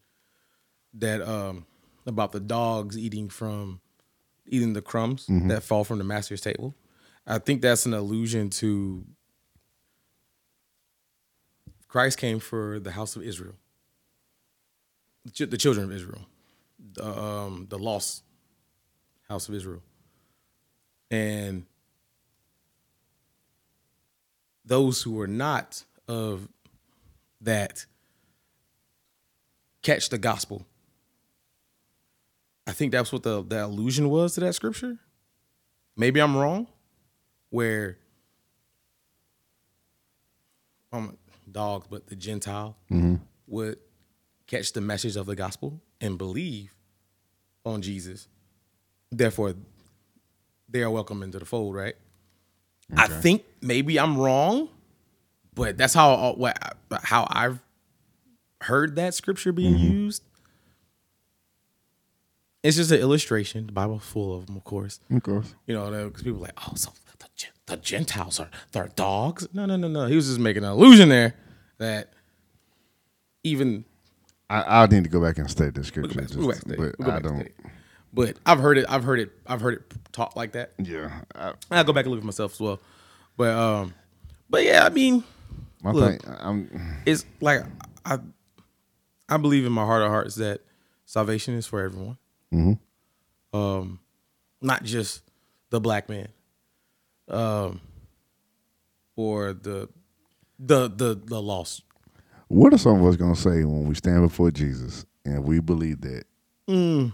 [0.95, 1.67] that um
[2.07, 3.81] about the dogs eating from
[4.47, 6.75] eating the crumbs that fall from the master's table.
[7.27, 9.05] I think that's an allusion to
[11.89, 13.55] Christ came for the house of Israel,
[15.25, 16.27] the children of Israel
[17.01, 18.23] um, the lost
[19.29, 19.83] house of Israel.
[21.11, 21.67] And
[24.65, 26.49] those who are not of
[27.41, 27.87] that
[29.83, 30.67] catch the gospel.
[32.67, 34.99] I think that's what the, the allusion was to that scripture.
[35.97, 36.67] Maybe I'm wrong,
[37.51, 37.99] where
[40.93, 41.17] um
[41.51, 42.77] dogs, but the Gentile
[43.47, 43.79] would
[44.47, 46.74] catch the message of the gospel and believe
[47.65, 48.29] on Jesus.
[49.11, 49.55] Therefore,
[50.69, 51.95] they are welcome into the fold, right?
[52.97, 54.69] I think maybe I'm wrong,
[55.55, 56.59] but that's how uh, what
[57.03, 57.61] how I've
[58.61, 60.23] heard that scripture being used.
[62.63, 63.67] It's just an illustration.
[63.67, 65.01] The Bible's full of them, of course.
[65.11, 65.55] of course.
[65.67, 67.27] You know, because people are like, oh, so the,
[67.67, 69.49] the Gentiles are they're dogs?
[69.53, 70.07] No, no, no, no.
[70.07, 71.35] He was just making an illusion there
[71.79, 72.13] that
[73.43, 73.85] even
[74.51, 77.11] I, I need to go back and study the We'll scripture, back- just- back but
[77.11, 77.49] I don't.
[78.13, 78.87] But I've heard it.
[78.89, 79.31] I've heard it.
[79.47, 79.83] I've heard it
[80.13, 80.73] taught like that.
[80.79, 82.81] Yeah, I, I'll go back and look at myself as well.
[83.37, 83.95] But um,
[84.49, 85.25] but yeah, I mean,
[85.83, 86.23] my Look.
[86.23, 86.35] thing.
[86.39, 87.01] I'm.
[87.07, 87.65] it's like
[88.05, 88.19] I
[89.29, 90.61] I believe in my heart of hearts that
[91.07, 92.19] salvation is for everyone.
[93.53, 93.99] Um,
[94.61, 95.23] not just
[95.71, 96.29] the black man.
[97.29, 97.81] Um,
[99.17, 99.89] or the
[100.61, 101.83] the the the lost.
[102.49, 106.01] What are some of us gonna say when we stand before Jesus and we believe
[106.03, 106.25] that?
[106.69, 107.13] Mm.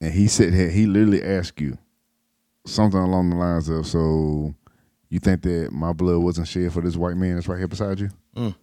[0.00, 1.78] And he said he literally asked you
[2.66, 4.54] something along the lines of, "So
[5.08, 8.00] you think that my blood wasn't shed for this white man that's right here beside
[8.00, 8.10] you?
[8.36, 8.54] Mm.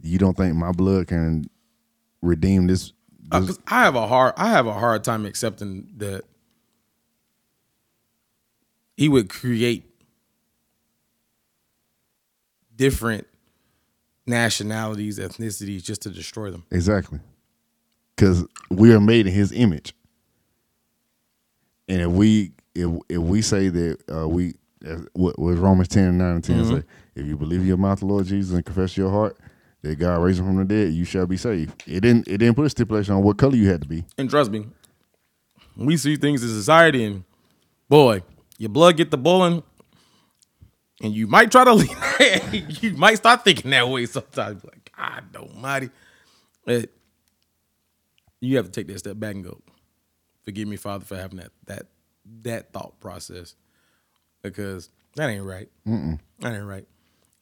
[0.00, 1.44] You don't think my blood can
[2.22, 2.92] redeem this?"
[3.32, 6.24] Uh, I have a hard I have a hard time accepting that
[8.96, 9.89] he would create
[12.80, 13.26] different
[14.26, 16.64] nationalities, ethnicities just to destroy them.
[16.70, 17.20] Exactly.
[18.16, 19.94] Because we are made in His image,
[21.88, 24.54] and if we if if we say that uh, we
[24.86, 26.82] uh, what was Romans ten and nine and 10 say,
[27.14, 29.36] if you believe in your mouth the Lord Jesus and confess your heart
[29.82, 31.82] that God raised him from the dead, you shall be saved.
[31.86, 34.04] It didn't it didn't put a stipulation on what color you had to be.
[34.16, 34.66] And trust me,
[35.76, 37.24] we see things in society, and
[37.88, 38.22] boy,
[38.58, 39.62] your blood get the boiling,
[41.00, 42.82] and you might try to leave.
[42.82, 44.64] you might start thinking that way sometimes.
[44.64, 45.90] Like God Almighty,
[46.64, 46.90] but
[48.40, 49.60] you have to take that step back and go,
[50.44, 51.86] "Forgive me, Father, for having that that
[52.42, 53.54] that thought process,
[54.42, 55.68] because that ain't right.
[56.40, 56.86] That ain't right.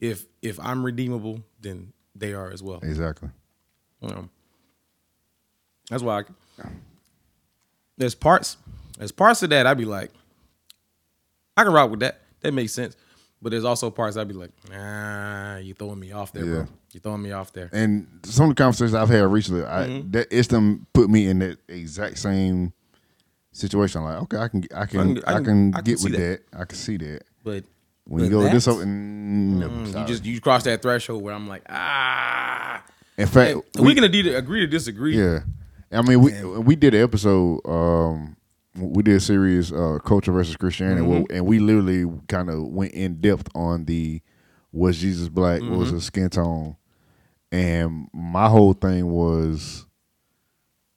[0.01, 2.81] If if I'm redeemable, then they are as well.
[2.83, 3.31] Exactly.
[4.03, 4.31] Um,
[5.91, 6.21] that's why
[6.63, 6.69] I,
[7.97, 8.57] there's parts
[8.97, 10.11] there's parts of that I'd be like,
[11.57, 12.21] I can rock with that.
[12.41, 12.97] That makes sense.
[13.41, 16.53] But there's also parts I'd be like, nah, you throwing me off there, Yeah.
[16.55, 16.67] bro.
[16.93, 17.71] You throwing me off there.
[17.73, 20.11] And some of the conversations I've had recently, I, Mm-hmm.
[20.11, 22.73] that it's them put me in that exact same
[23.53, 24.03] situation.
[24.05, 25.99] Like, okay, I can I can I I can, can- I can- I can get
[26.01, 26.51] see with that.
[26.51, 26.59] that.
[26.61, 27.23] I can see that.
[27.45, 27.65] But
[28.05, 31.47] When you go this over, no, mm, you just you cross that threshold where I'm
[31.47, 32.83] like, ah.
[33.17, 35.17] in fact, And we, can agree to, disagree.
[35.19, 35.41] Yeah,
[35.93, 37.61] I mean, we we did an episode.
[37.67, 38.37] Um,
[38.79, 41.35] we did a series, uh, culture versus Christianity, Mm-hmm.
[41.35, 44.21] and we literally kind of went in depth on the
[44.73, 45.77] was Jesus black, Mm-hmm.
[45.77, 46.77] was his skin tone,
[47.53, 49.87] and my whole thing was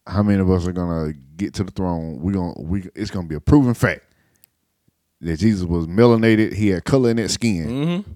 [0.07, 2.19] how many of us are gonna get to the throne?
[2.21, 4.01] We gonna we it's gonna be a proven fact
[5.21, 6.53] that Jesus was melanated.
[6.53, 7.67] He had color in that skin.
[7.67, 8.11] Mm-hmm.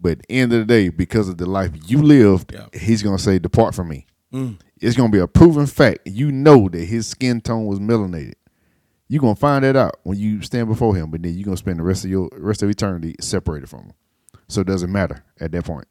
[0.00, 2.66] But at the end of the day, because of the life you lived, Yeah.
[2.78, 4.58] he's gonna say, "Depart from me." Mm.
[4.80, 6.00] It's gonna be a proven fact.
[6.06, 8.34] You know that his skin tone was melanated.
[9.08, 11.78] You're gonna find that out when you stand before him, but then you're gonna spend
[11.78, 13.92] the rest of your rest of eternity separated from him.
[14.48, 15.86] So it doesn't matter at that point.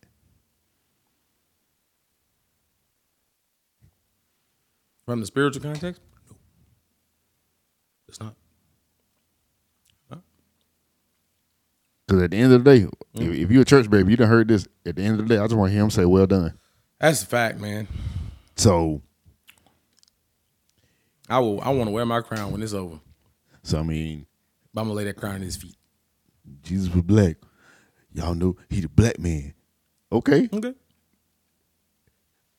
[5.05, 6.35] From the spiritual context, no.
[8.09, 8.35] It's not.
[12.05, 13.31] Because at the end of the day, Mm-hmm.
[13.33, 14.67] if, if you're a church baby, you done heard this.
[14.85, 16.53] At the end of the day, I just want to hear him say, "Well done."
[16.99, 17.87] That's a fact, man.
[18.57, 19.01] So,
[21.29, 21.61] I will.
[21.61, 22.99] I want to wear my crown when it's over.
[23.63, 24.25] so I mean,
[24.73, 25.75] But I'm gonna lay that crown at his feet.
[26.63, 27.37] Jesus was black.
[28.13, 29.53] Y'all know he the black man.
[30.11, 30.73] Okay, Okay.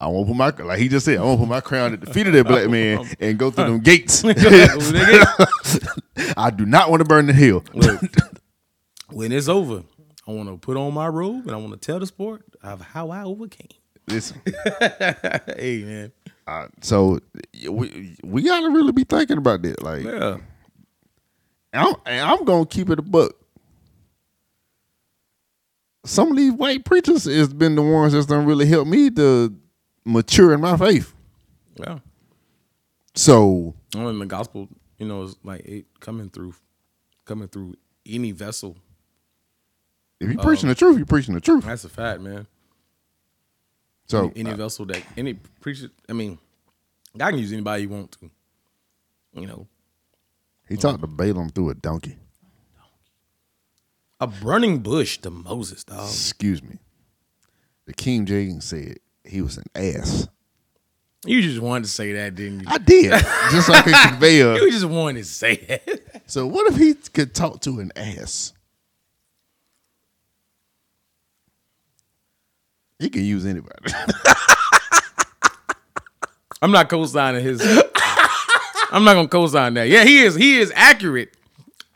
[0.01, 1.19] I won't put my like he just said.
[1.19, 3.65] I won't put my crown at the feet of that black man and go through
[3.65, 4.23] them gates.
[6.37, 7.65] I do not want to burn the hill.
[7.75, 8.01] Look,
[9.11, 9.83] when it's over,
[10.29, 12.81] I want to put on my robe and I want to tell the sport of
[12.81, 13.67] how I overcame.
[14.09, 14.41] Listen,
[15.57, 16.13] hey, man.
[16.47, 17.19] uh, so
[17.69, 19.83] we we gotta really be thinking about that.
[19.83, 20.39] Like, Yeah.
[21.75, 23.33] I'm, I'm gonna keep it a buck.
[26.05, 29.55] Some of these white preachers has been the ones that's done really helped me to
[30.05, 31.13] mature in my faith.
[31.77, 31.99] Yeah.
[33.15, 36.55] So I mean, the gospel, you know, is like it coming through,
[37.27, 37.75] coming through
[38.07, 38.77] any vessel.
[40.21, 41.65] if you preaching the truth, you preaching the truth.
[41.65, 42.47] That's a fact, man.
[44.09, 46.39] So any uh, vessel that any preacher, I mean,
[47.17, 48.31] God can use anybody you want to.
[49.35, 49.67] You know,
[50.69, 52.17] he talked to Balaam through a donkey.
[54.21, 56.09] a burning bush to Moses, dog.
[56.09, 56.79] Excuse me.
[57.87, 60.29] The King James said he was an ass.
[61.25, 62.67] You just wanted to say that, didn't you?
[62.69, 63.11] I did,
[63.51, 64.55] just so I could convey a.
[64.55, 66.23] You just wanted to say that.
[66.27, 68.53] So what if he could talk to an ass?
[72.99, 73.93] He can use anybody.
[76.61, 77.61] I'm not co-signing his.
[78.91, 79.89] I'm not gonna co-sign that.
[79.89, 80.35] Yeah, he is.
[80.35, 81.37] He is accurate,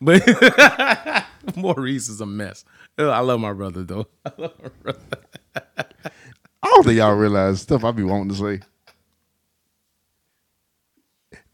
[0.01, 0.23] but
[1.57, 2.65] Maurice is a mess.
[2.99, 4.07] I love my brother though.
[4.25, 5.01] I love my brother.
[5.57, 8.61] I don't think y'all realize stuff I be wanting to say.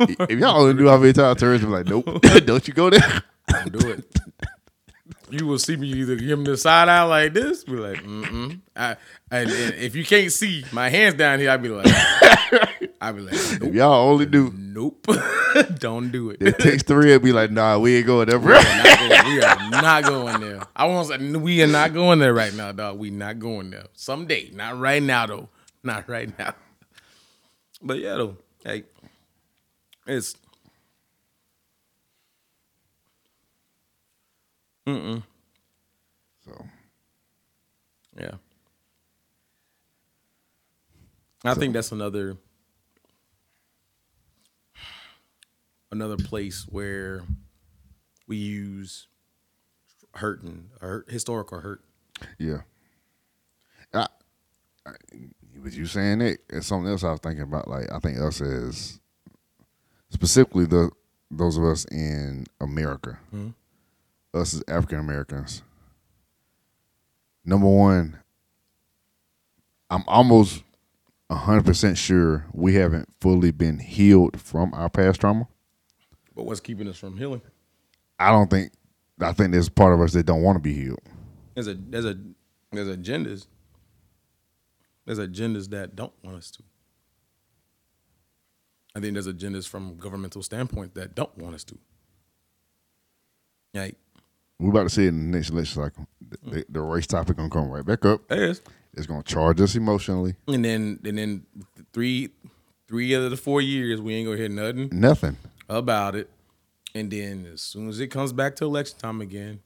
[0.01, 2.05] if y'all only knew how many times Terrence be like, nope,
[2.44, 3.22] don't you go there.
[3.49, 4.17] Don't do it.
[5.31, 8.61] You will see me either give him the side eye like this, be like, mm-mm.
[8.74, 8.97] I,
[9.31, 11.87] and, and if you can't see my hands down here, I'd be like,
[13.01, 15.07] I'd be like, If y'all only do, nope,
[15.79, 16.41] don't do it.
[16.41, 18.39] It takes three would be like, nah, we ain't going there.
[18.39, 20.61] We are not going- we are not going there.
[20.74, 22.99] I want to say we are not going there right now, dog.
[22.99, 23.85] We not going there.
[23.95, 25.49] Someday, not right now though.
[25.83, 26.55] Not right now.
[27.83, 28.85] But yeah, though, hey,
[30.07, 30.35] it's
[36.45, 36.66] So
[38.18, 38.34] yeah.
[41.45, 42.36] I think that's another
[45.91, 47.22] another place where
[48.26, 49.07] we use
[50.14, 51.82] hurting, hurt historical hurt.
[52.39, 52.62] yeah.
[53.95, 54.07] I,
[54.84, 54.93] I,
[55.62, 57.68] with you saying it, it's something else I was thinking about.
[57.68, 59.01] Like I think us as
[60.11, 60.91] specifically the
[61.30, 63.51] those of us in America, mm-hmm.
[64.35, 65.62] Us as African Americans.
[67.45, 68.18] Number one,
[69.91, 70.62] I'm almost
[71.31, 75.47] hundred percent sure we haven't fully been healed from our past trauma.
[76.35, 77.43] But what's keeping us from healing?
[78.18, 78.72] I don't think.
[79.20, 81.01] I think there's part of us that don't want to be healed.
[81.55, 82.16] There's a there's a
[82.72, 83.47] there's agendas.
[85.05, 86.62] There's agendas that don't want us to.
[88.95, 91.79] I think there's agendas from a governmental standpoint that don't want us to.
[93.74, 93.97] Like,
[94.59, 96.06] We're about to see it in the next election cycle.
[96.20, 98.22] The, the, the race topic gonna come right back up.
[98.30, 98.61] yes.
[98.94, 100.34] It's gonna charge us emotionally.
[100.48, 101.46] And then and then
[101.92, 102.30] three
[102.88, 105.36] three out of the four years we ain't gonna hear nothing Nothing.
[105.68, 106.28] about it.
[106.94, 109.61] And then as soon as it comes back to election time again,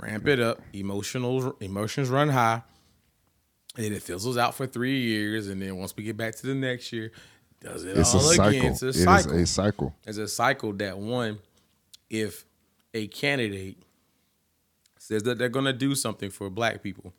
[0.00, 0.60] ramp it up.
[0.72, 2.62] Emotional emotions run high.
[3.76, 5.48] And then it fizzles out for three years.
[5.48, 7.12] And then once we get back to the next year,
[7.60, 8.48] does it It's a all cycle.
[8.48, 8.72] again.
[8.72, 9.32] It's a cycle.
[9.32, 9.94] It is a cycle.
[10.06, 11.38] It's a cycle that one,
[12.10, 12.44] if
[12.94, 13.78] a candidate
[15.10, 17.12] says that they're gonna do something for black people,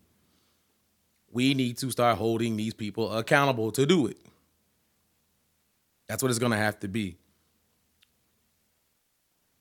[1.30, 4.18] we need to start holding these people accountable to do it.
[6.08, 7.18] That's what it's gonna have to be.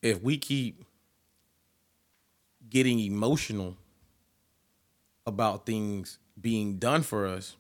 [0.01, 0.85] If we keep
[2.69, 3.77] getting emotional
[5.27, 7.57] about things being done for us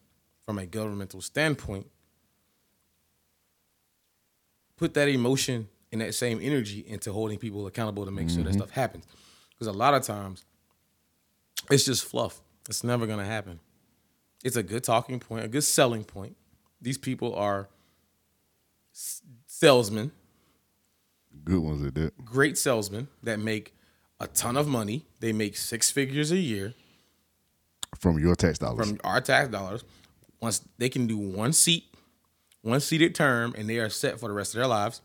[0.47, 1.91] from a governmental standpoint,
[4.77, 8.51] put that emotion and that same energy into holding people accountable to make sure that
[8.51, 8.59] mm-hmm.
[8.59, 9.05] stuff happens.
[9.51, 10.45] Because a lot of times
[11.71, 12.41] it's just fluff.
[12.69, 13.61] It's never gonna happen.
[14.45, 16.37] It's a good talking point, a good selling point.
[16.81, 17.69] These people are
[18.95, 20.13] s- salesmen,
[21.45, 22.25] Good ones at that.
[22.25, 23.75] great salesmen that make
[24.19, 25.07] a ton of money.
[25.21, 26.75] They make six figures a year
[27.99, 28.89] From your tax dollars.
[28.89, 29.85] from our tax dollars.
[30.41, 31.85] Once they can do one seat,
[32.63, 35.03] one seated term, and they are set for the rest of their lives.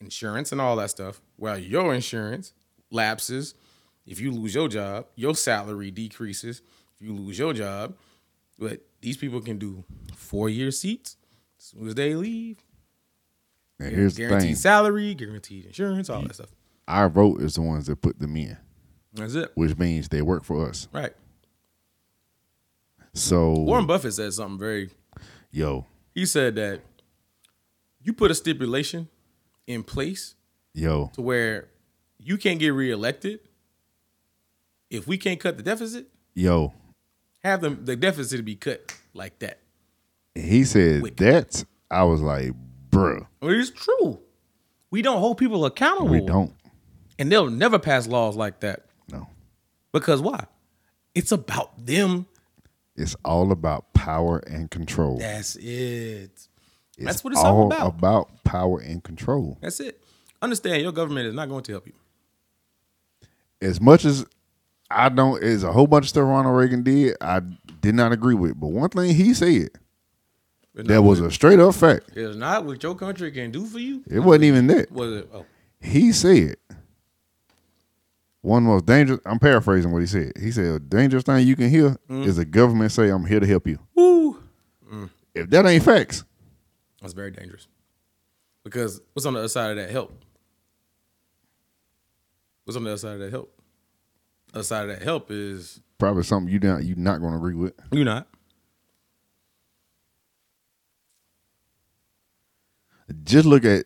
[0.00, 1.20] Insurance and all that stuff.
[1.38, 2.52] Well, your insurance
[2.90, 3.54] lapses,
[4.06, 6.62] If you lose your job, your salary decreases.
[6.98, 7.94] If you lose your job,
[8.58, 9.84] but these people can do
[10.14, 11.16] four year seats
[11.58, 12.58] as soon as they leave.
[13.78, 16.48] And here's the guaranteed thing: salary, guaranteed insurance, all that stuff.
[16.88, 18.56] our vote is the ones that put them in,
[19.12, 19.50] That's it.
[19.54, 20.88] which means they work for us.
[20.92, 21.12] Right.
[23.12, 24.90] So, Warren Buffett said something very
[25.50, 26.80] yo, he said that
[28.02, 29.08] you put a stipulation
[29.66, 30.34] in place
[30.74, 31.68] yo, to where
[32.18, 33.40] you can't get reelected
[34.90, 36.72] if we can't cut the deficit yo.
[37.44, 39.58] have them the deficit be cut like that
[40.34, 41.64] He said that.
[41.90, 42.52] I was like,
[42.90, 44.18] bruh, well, it's true
[44.90, 46.52] we don't hold people accountable we don't.
[47.18, 49.28] and they'll never pass laws like that No,
[49.92, 50.46] because why
[51.14, 52.26] it's about them
[52.96, 55.18] it's all about power and control.
[55.18, 56.48] that's it It's
[56.98, 57.86] that's what it's all about.
[57.88, 59.58] about power and control.
[59.60, 60.00] that's it
[60.42, 61.92] understand your government is not going to help you
[63.60, 64.24] As much as
[64.90, 67.16] I don't, It's a whole bunch of stuff Ronald Reagan did.
[67.20, 67.40] I
[67.80, 69.70] did not agree with, but one thing he said
[70.74, 72.10] that was a straight up fact.
[72.14, 74.92] it's not what your country can do for you It wasn't even that.
[74.92, 75.46] was it oh
[75.80, 76.56] He said
[78.42, 79.20] one of the most dangerous.
[79.26, 80.32] I'm paraphrasing what he said.
[80.40, 82.24] He said, "A dangerous thing you can hear mm.
[82.24, 84.40] is the government say, I'm here to help you.' Woo.
[84.92, 85.10] Mm.
[85.34, 86.24] If that ain't facts,
[87.00, 87.66] That's very dangerous.
[88.62, 90.12] Because what's on the other side of that help?
[92.64, 93.52] What's on the other side of that help?
[94.56, 97.36] The other side of that help is probably something you not you not going to
[97.36, 97.74] agree with.
[97.92, 98.26] You're not.
[103.22, 103.84] Just look at.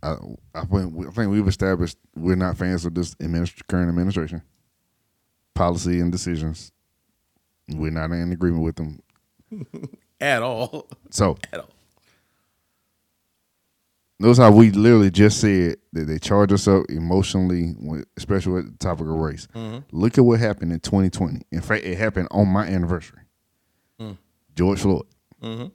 [0.00, 0.14] I,
[0.54, 4.42] I think I think we've established we're not fans of this administ- current administration
[5.56, 6.70] policy and decisions.
[7.68, 9.00] We're not in agreement with them.
[10.20, 10.88] At all.
[11.10, 11.70] So At all.
[14.18, 17.74] Notice how we literally just said that they charge us up emotionally,
[18.16, 19.46] especially with the topic of race.
[19.54, 19.96] Mm-hmm.
[19.96, 21.42] Look at what happened in 2020.
[21.52, 23.20] In fact, it happened on my anniversary.
[24.00, 24.18] Mm.
[24.54, 25.06] George Floyd.
[25.42, 25.66] Mm-hmm.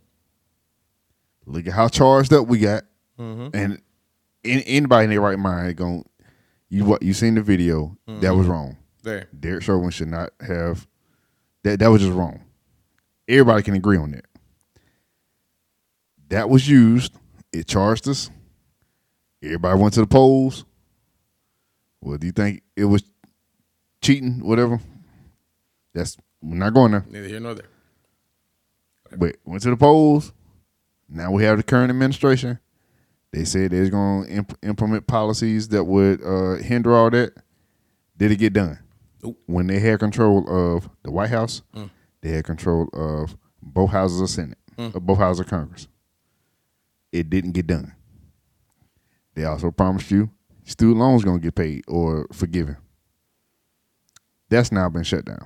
[1.46, 2.84] Look at how charged up we got,
[3.20, 3.50] mm-hmm.
[3.54, 3.82] and
[4.44, 6.06] in, anybody in their right mind going,
[6.70, 7.98] you what you seen the video?
[8.08, 8.78] That was wrong.
[9.04, 9.28] There.
[9.38, 10.88] Derek Chauvin should not have.
[11.64, 12.42] That that was just wrong.
[13.28, 14.26] Everybody can agree on that.
[16.30, 17.14] That was used.
[17.54, 18.30] It charged us.
[19.42, 20.66] Everybody went to the polls.
[22.02, 23.04] Well, do you think it was
[24.02, 24.44] cheating?
[24.44, 24.80] Whatever.
[25.94, 27.06] That's we're not going there.
[27.08, 27.68] Neither here nor there.
[29.16, 30.34] But went to the polls.
[31.08, 32.60] Now we have the current administration.
[33.32, 37.34] They said they're going to imp- implement policies that would uh, hinder all that.
[38.18, 38.80] Did it get done?
[39.24, 39.40] Nope.
[39.46, 41.90] When they had control of the White House, mm.
[42.22, 45.88] they had control of both houses of Senate, of both houses of Congress.
[47.14, 47.94] It didn't get done.
[49.36, 50.32] They also promised you
[50.66, 52.78] student loans to get paid or forgiven.
[54.50, 55.46] That's now been shut down.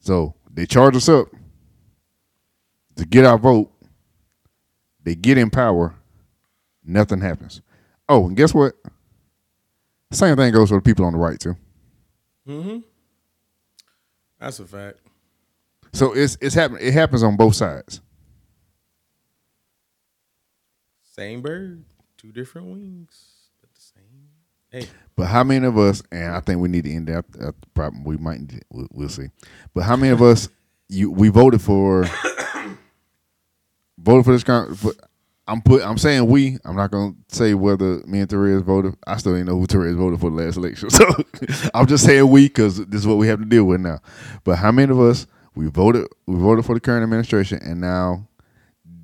[0.00, 1.28] So they charge us up
[2.96, 3.70] to get our vote.
[5.04, 5.94] They get in power.
[6.84, 7.62] Nothing happens.
[8.08, 8.74] Oh, and guess what?
[10.10, 11.56] Same thing goes for the people on the right too.
[12.44, 12.78] Hmm.
[14.40, 14.98] That's a fact.
[15.92, 18.00] So it's it's happen it happens on both sides.
[21.02, 21.84] Same bird,
[22.16, 23.26] two different wings,
[23.60, 24.28] but the same.
[24.70, 26.02] Hey, But how many of us?
[26.12, 27.24] And I think we need to end that.
[27.40, 28.04] Uh, problem.
[28.04, 28.40] we might.
[28.70, 29.28] We'll, we'll see.
[29.74, 30.48] But how many of us?
[30.88, 32.04] You we voted for.
[33.98, 34.44] voted for this.
[34.44, 34.92] Con- for,
[35.46, 35.82] I'm put.
[35.82, 36.58] I'm saying we.
[36.64, 38.94] I'm not gonna say whether me and Therese voted.
[39.06, 40.90] I still didn't know who Therese voted for the last election.
[40.98, 41.04] So
[41.74, 44.00] I'm just saying we because this is what we have to deal with now.
[44.44, 46.06] But how many of us we voted?
[46.26, 48.28] We voted for the current administration, and now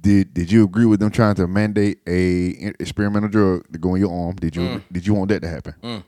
[0.05, 4.03] did did you agree with them trying to mandate a experimental drug to go in
[4.03, 4.37] your arm?
[4.37, 4.83] Did you mm.
[4.93, 5.75] did you want that to happen?
[5.83, 6.05] Mm.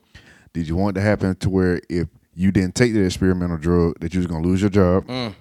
[0.53, 3.99] Did you want it to happen to where if you didn't take the experimental drug
[4.01, 5.07] that you was gonna lose your job?
[5.07, 5.34] Mm.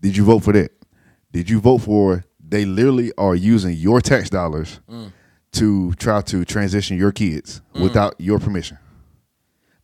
[0.00, 0.70] Did you vote for that?
[1.32, 4.80] Did you vote for they literally are using your tax dollars
[5.52, 8.78] to try to transition your kids without your permission?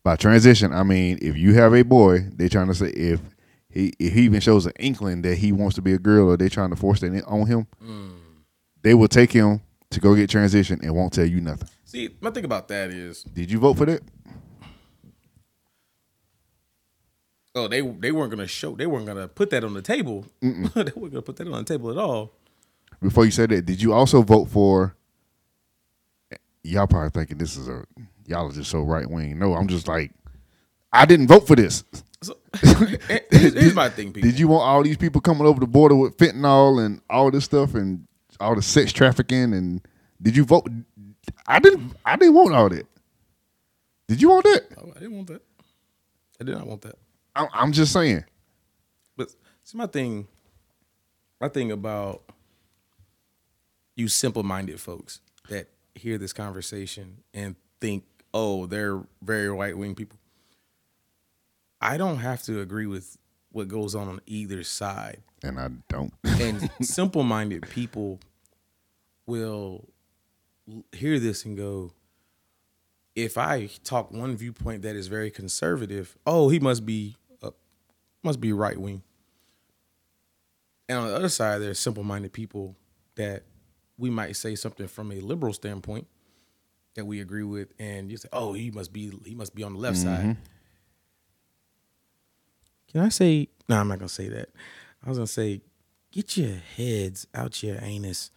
[0.04, 3.20] By transition, I mean if you have a boy, they're trying to say if
[3.72, 6.36] he if he even shows an inkling that he wants to be a girl or
[6.36, 8.12] they trying to force that on him, mm.
[8.82, 9.60] they will take him
[9.90, 11.68] to go get transition and won't tell you nothing.
[11.84, 14.02] see, my thing about that is, Did you vote for that?
[17.54, 20.26] oh, they they weren't gonna show, they weren't gonna put that on the table.
[20.40, 22.32] they weren't gonna put that on the table at all.
[23.00, 24.96] Before you said that, did you also vote for?
[26.64, 27.84] Y'all probably thinking this is a
[28.26, 29.38] y'all are just so right wing.
[29.38, 30.12] No, I'm just like,
[30.92, 31.84] I didn't vote for this.
[32.22, 34.30] So, here's, here's my thing, people.
[34.30, 37.44] Did you want all these people coming over the border with fentanyl and all this
[37.44, 38.06] stuff and
[38.40, 39.86] all the sex trafficking and
[40.22, 40.68] did you vote?
[41.46, 41.94] I didn't.
[42.04, 42.86] I didn't want all that.
[44.08, 44.62] Did you want that?
[44.78, 45.42] Oh, I didn't want that.
[46.40, 46.96] I did not want that.
[47.34, 48.24] I'm, I'm just saying.
[49.16, 49.30] But
[49.64, 50.28] see, my thing,
[51.40, 52.22] my thing about
[53.96, 60.18] you simple-minded folks that hear this conversation and think, oh, they're very right-wing people.
[61.82, 63.18] I don't have to agree with
[63.50, 65.22] what goes on on either side.
[65.42, 66.14] And I don't.
[66.24, 68.20] And simple-minded people
[69.26, 69.88] will
[70.92, 71.92] hear this and go,
[73.14, 77.50] if I talk one viewpoint that is very conservative, oh, he must be uh,
[78.22, 79.02] must be right wing.
[80.88, 82.76] And on the other side, there's simple-minded people
[83.16, 83.42] that
[83.98, 86.06] we might say something from a liberal standpoint
[86.94, 89.74] that we agree with, and you say, "Oh, he must be he must be on
[89.74, 90.36] the left side."
[92.92, 93.48] Can I say?
[93.68, 94.50] No, I'm not gonna say that.
[95.04, 95.62] I was gonna say,
[96.10, 98.30] get your heads out your anus,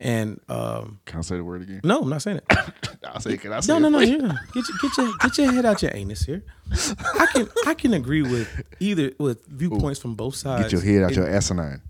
[0.00, 1.80] and um, Can I say the word again?
[1.84, 2.44] no, I'm not saying it.
[3.04, 3.36] I'll say.
[3.36, 3.72] Can I say?
[3.72, 4.00] No, no, no.
[4.00, 4.32] Yeah.
[4.54, 6.42] Get your get your get your head out your anus here.
[6.72, 8.48] I can I can agree with
[8.80, 10.64] either with viewpoints from both sides.
[10.64, 11.82] Get your head out It- your asinine.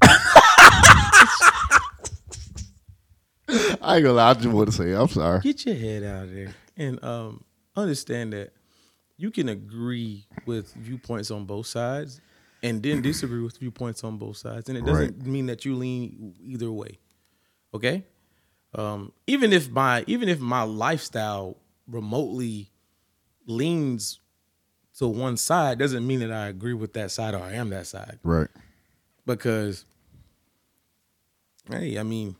[3.50, 4.30] I ain't gonna lie.
[4.30, 4.92] I just want to say.
[4.92, 5.40] I'm sorry.
[5.40, 7.44] Get your head out of there and um,
[7.76, 8.52] understand that
[9.18, 12.20] you can agree with viewpoints on both sides
[12.62, 16.34] and then disagree with viewpoints on both sides, and it doesn't mean that you lean
[16.42, 16.98] either way.
[17.74, 18.04] Okay,
[18.74, 21.56] um, even if my even if my lifestyle
[21.86, 22.70] remotely
[23.46, 24.20] leans
[24.98, 27.86] to one side, doesn't mean that I agree with that side or I am that
[27.86, 28.18] side.
[28.22, 28.48] Right.
[29.26, 29.84] because
[31.70, 32.34] hey, I mean,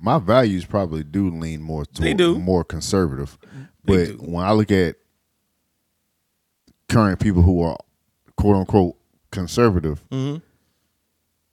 [0.00, 3.38] My values probably do lean more to more conservative,
[3.84, 4.16] They but do.
[4.18, 4.96] when I look at
[6.88, 7.76] current people who are
[8.36, 8.96] quote unquote
[9.30, 10.38] conservative, Mm-hmm.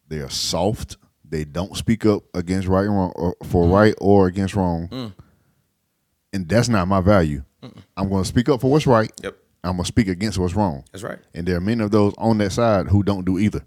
[0.08, 0.98] they are soft.
[1.28, 3.74] They don't speak up against right and wrong, or for Mm-hmm.
[3.74, 5.14] right or against wrong, Mm.
[6.34, 7.44] and that's not my value.
[7.96, 9.12] I'm going to speak up for what's right.
[9.24, 11.20] yep, I'm going to speak against what's wrong, that's right.
[11.34, 13.64] and there are many of those on that side who don't do either.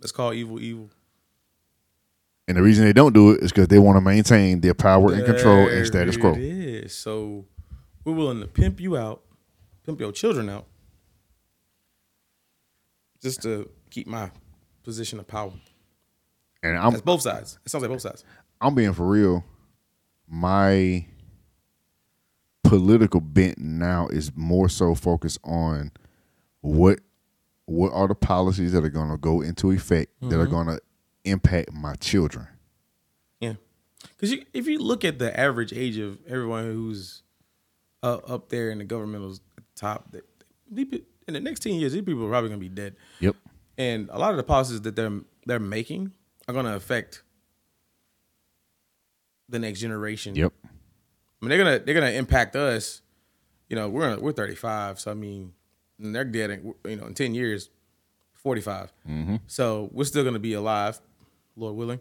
[0.00, 0.90] Let's call evil evil.
[2.48, 5.12] And the reason they don't do it is because they want to maintain their power
[5.12, 6.34] and control and status quo.
[6.34, 6.94] It is.
[6.94, 7.46] So
[8.04, 9.22] we're willing to pimp you out,
[9.86, 10.66] pimp your children out,
[13.22, 14.30] just to keep my
[14.82, 15.52] position of power.
[16.62, 17.58] And I'm That's both sides.
[17.64, 18.24] It sounds like both sides.
[18.60, 19.44] I'm being for real.
[20.28, 21.06] My
[22.64, 25.92] political bent now is more so focused on
[26.60, 27.00] what
[27.66, 30.80] what are the policies that are going to go into effect that are going to
[31.24, 32.46] impact my children.
[33.40, 33.54] Yeah,
[34.16, 37.22] because if you look at the average age of everyone who's
[38.02, 39.36] uh, up there in the governmental
[39.74, 40.24] top, that
[41.28, 42.96] in the next ten years, these people are probably gonna be dead.
[43.20, 43.36] Yep.
[43.78, 46.12] and a lot of the policies that they're they're making
[46.48, 47.22] are going to affect
[49.48, 50.34] the next generation.
[50.34, 50.52] Yep.
[50.64, 50.68] I
[51.40, 53.02] mean, they're gonna they're gonna impact us.
[53.68, 55.52] You know, we're we're 35, so I mean,
[55.98, 56.50] and they're dead.
[56.50, 57.70] In, you know, in 10 years,
[58.34, 58.92] 45.
[59.08, 59.36] Mm-hmm.
[59.46, 61.00] So we're still gonna be alive,
[61.56, 62.00] Lord willing.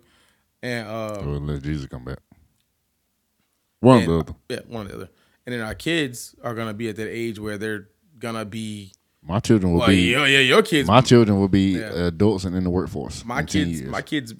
[0.62, 2.20] And uh, So let Jesus come back.
[3.80, 4.36] One and- or the other.
[4.50, 5.10] yeah, one or the other.
[5.46, 7.88] And then our kids are gonna be at that age where they're
[8.20, 8.92] gonna be.
[9.24, 10.88] My children will Well, be yeah, yeah, your kids.
[10.88, 12.08] my children will be Yeah.
[12.08, 13.24] adults and in the workforce.
[13.24, 14.34] my in 10 kids, my kids,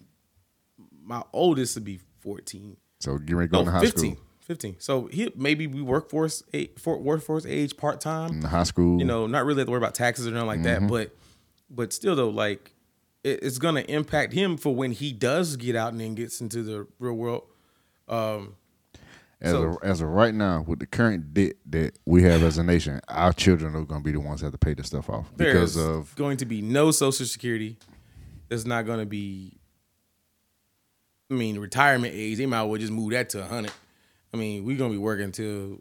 [1.04, 2.78] my oldest would be 14.
[3.00, 4.16] so get ready to go No, to high 15.
[4.16, 4.26] school.
[4.42, 4.76] 15.
[4.80, 6.44] So he maybe we workforce
[6.78, 8.32] for workforce age part time.
[8.32, 9.00] In the high school.
[9.00, 10.88] You know, not really have to worry about taxes or nothing like Mm-hmm.
[10.88, 10.90] that.
[10.90, 11.16] But
[11.70, 12.74] but still though, like
[13.24, 16.64] it, it's gonna impact him for when he does get out and then gets into
[16.64, 17.44] the real world.
[18.10, 18.56] Um,
[19.42, 22.58] as so- of, as of right now, with the current debt that we have as
[22.58, 24.88] a nation, our children are going to be the ones that have to pay this
[24.88, 27.78] stuff off because of going to be no social security.
[28.50, 29.58] There's not going to be.
[31.30, 32.38] I mean, retirement age.
[32.38, 33.72] They might well just move that to hundred.
[34.34, 35.80] I mean, we're gonna be working till.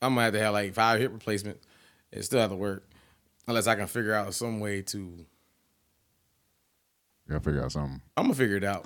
[0.00, 1.66] I'm gonna have to have like five hip replacements
[2.12, 2.84] and still have to work,
[3.48, 5.26] unless I can figure out some way to.
[7.28, 8.00] got to figure out something.
[8.16, 8.84] I'm gonna figure it out.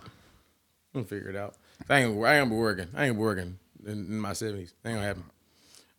[0.95, 1.57] I'm gonna figure it out.
[1.89, 2.25] I ain't.
[2.25, 2.89] I ain't gonna be working.
[2.95, 4.75] I ain't working in, in my seventies.
[4.85, 5.25] Ain't gonna happen.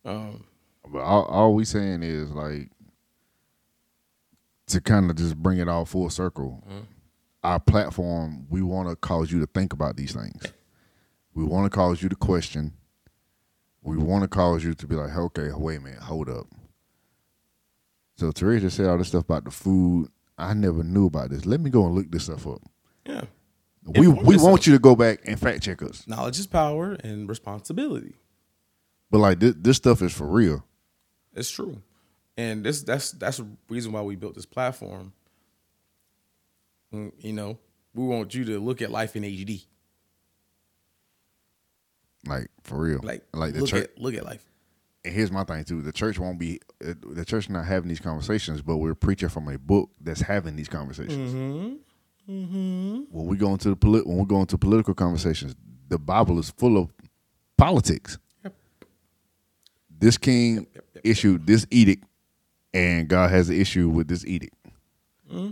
[0.06, 0.44] Um,
[0.92, 2.70] But all, all we saying is like
[4.68, 6.64] to kind of just bring it all full circle.
[7.44, 10.44] Our platform, we want to cause you to think about these things.
[11.34, 12.74] We want to cause you to question.
[13.82, 16.48] We want to cause you to be like, okay, wait a minute, hold up.
[18.18, 20.10] So Teresa said all this stuff about the food.
[20.38, 21.46] I never knew about this.
[21.46, 22.62] Let me go and look this stuff up.
[23.06, 23.24] yeah.
[23.86, 26.08] We we want you to go back and fact check us.
[26.08, 28.14] Knowledge is power and responsibility.
[29.10, 30.64] But like this, this stuff is for real.
[31.34, 31.82] It's true,
[32.38, 35.14] and this that's that's the reason why we built this platform.
[36.94, 37.58] Mm, You know,
[37.94, 39.66] we want you to look at life in HD.
[42.26, 43.00] Like for real.
[43.02, 43.84] Like, like the look church.
[43.86, 44.44] at look at life.
[45.06, 48.62] and here's my thing too: the church won't be the church not having these conversations,
[48.62, 51.34] but we're preaching from a book that's having these conversations.
[51.34, 51.76] Mm-hmm.
[52.30, 55.56] When we go into the polit- when we go into political conversations,
[55.88, 56.94] the Bible is full of
[57.58, 58.20] politics.
[58.44, 58.56] Yep.
[60.00, 62.04] This king yep, yep, issued this edict,
[62.74, 64.54] and God has an issue with this edict,
[65.32, 65.52] Mm-hmm.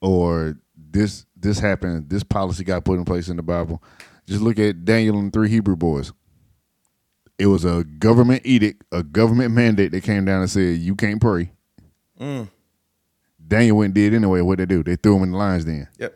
[0.00, 2.08] or this this happened.
[2.08, 3.82] This policy got put in place in the Bible.
[4.26, 6.12] Just look at Daniel and the three Hebrew boys.
[7.38, 11.20] It was a government edict, a government mandate that came down and said you can't
[11.20, 11.50] pray.
[12.20, 12.48] Mm.
[13.50, 14.40] Daniel went and did anyway.
[14.40, 14.82] What they do?
[14.84, 15.88] They threw him in the lions den.
[15.98, 16.14] Yep.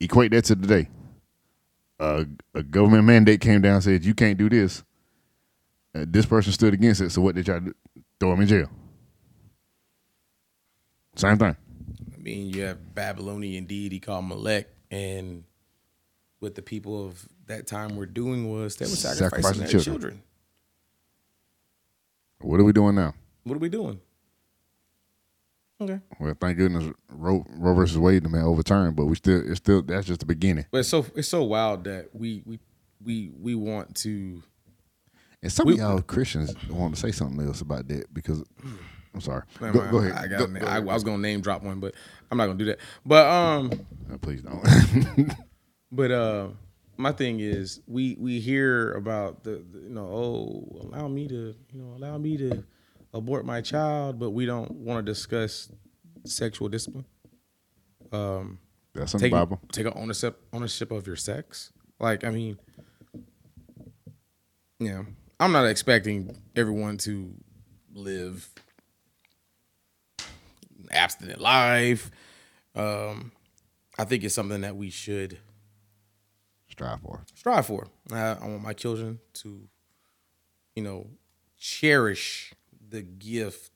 [0.00, 0.88] Equate that to today.
[1.98, 2.24] Uh,
[2.54, 4.84] a government mandate came down and said you can't do this.
[5.94, 7.10] Uh, this person stood against it.
[7.10, 7.74] So what they try to do?
[8.20, 8.70] Throw him in jail.
[11.16, 11.56] Same thing.
[12.14, 15.44] I mean, you have Babylonian deity called Molech, and
[16.38, 19.92] what the people of that time were doing was they were sacrificing Sacrificing their children.
[19.94, 20.22] children.
[22.40, 23.14] What are we doing now?
[23.44, 24.00] What are we doing?
[25.80, 29.58] Okay, Well, thank goodness Roe, Roe versus Wade the man overturned, but we still it's
[29.58, 30.66] still that's just the beginning.
[30.72, 32.58] but it's so it's so wild that we we
[33.04, 34.42] we we want to.
[35.40, 38.42] And some We- of y'all Christians want to say something else about that because
[39.14, 39.42] I'm sorry.
[39.60, 39.90] Never Go, mind.
[39.92, 40.12] go ahead.
[40.12, 40.84] I, got, Go- a- go I, ahead.
[40.84, 41.94] was gonna name drop one, but
[42.30, 42.78] I'm not gonna do that.
[43.06, 43.70] But um,
[44.12, 44.64] Uh, please don't.
[45.92, 46.48] but uh,
[46.96, 51.54] my thing is we we hear about the, the you know oh allow me to
[51.72, 52.64] you know allow me to
[53.12, 55.70] abort my child, but we don't want to discuss
[56.24, 57.04] sexual discipline.
[58.12, 58.58] Um,
[58.94, 59.60] that's in take the Bible.
[59.72, 61.72] take ownership ownership of your sex.
[62.00, 62.58] Like I mean,
[64.78, 65.02] yeah,
[65.40, 67.34] I'm not expecting everyone to
[67.92, 68.48] live
[70.90, 72.10] abstinent life.
[72.74, 73.32] Um,
[73.98, 75.38] I think it's something that we should
[76.70, 77.24] Strive for.
[77.34, 77.88] strive for.
[78.12, 79.68] I, I want my children to,
[80.76, 81.08] you know,
[81.58, 82.52] cherish
[82.88, 83.70] the gift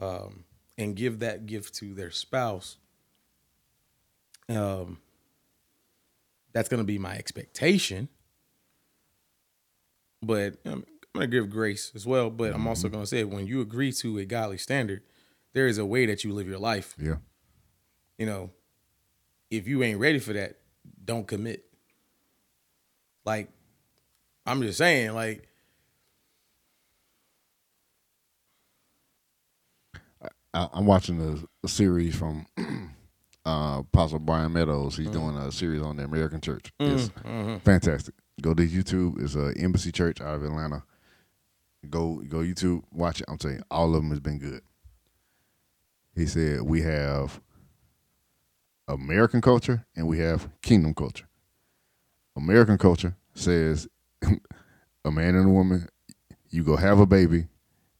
[0.00, 0.44] um,
[0.76, 2.76] and give that gift to their spouse.
[4.48, 4.98] Um,
[6.52, 8.08] that's going to be my expectation.
[10.22, 10.84] But um,
[11.14, 12.30] I'm going to give grace as well.
[12.30, 15.02] But I'm also going to say when you agree to a godly standard,
[15.52, 16.94] there is a way that you live your life.
[16.98, 17.16] Yeah.
[18.18, 18.50] You know,
[19.50, 20.58] if you ain't ready for that,
[21.04, 21.64] don't commit.
[23.24, 23.48] Like,
[24.46, 25.48] I'm just saying, like,
[30.54, 32.46] I, I'm watching a, a series from
[33.44, 34.96] uh, Apostle Bryan Meadows.
[34.96, 35.12] He's mm.
[35.12, 36.72] doing a series on the American Church.
[36.80, 37.56] Mm, it's mm-hmm.
[37.58, 38.14] fantastic.
[38.40, 39.22] Go to YouTube.
[39.22, 40.84] It's a Embassy Church out of Atlanta.
[41.90, 42.82] Go go YouTube.
[42.92, 43.26] Watch it.
[43.28, 44.62] I'm telling you, all of them has been good.
[46.14, 47.40] He said we have
[48.88, 51.26] American culture and we have kingdom culture.
[52.36, 53.88] American culture says
[55.04, 55.88] a man and a woman,
[56.50, 57.48] you go have a baby,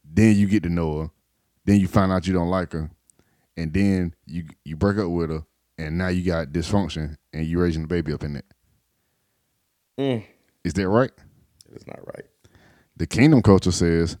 [0.03, 1.11] then you get to know her,
[1.65, 2.89] then you find out you don't like her,
[3.57, 5.43] and then you you break up with her,
[5.77, 8.45] and now you got dysfunction, and you raising the baby up in it.
[9.99, 10.23] Mm.
[10.63, 11.11] Is that right?
[11.73, 12.25] it's not right.
[12.95, 14.17] The kingdom culture says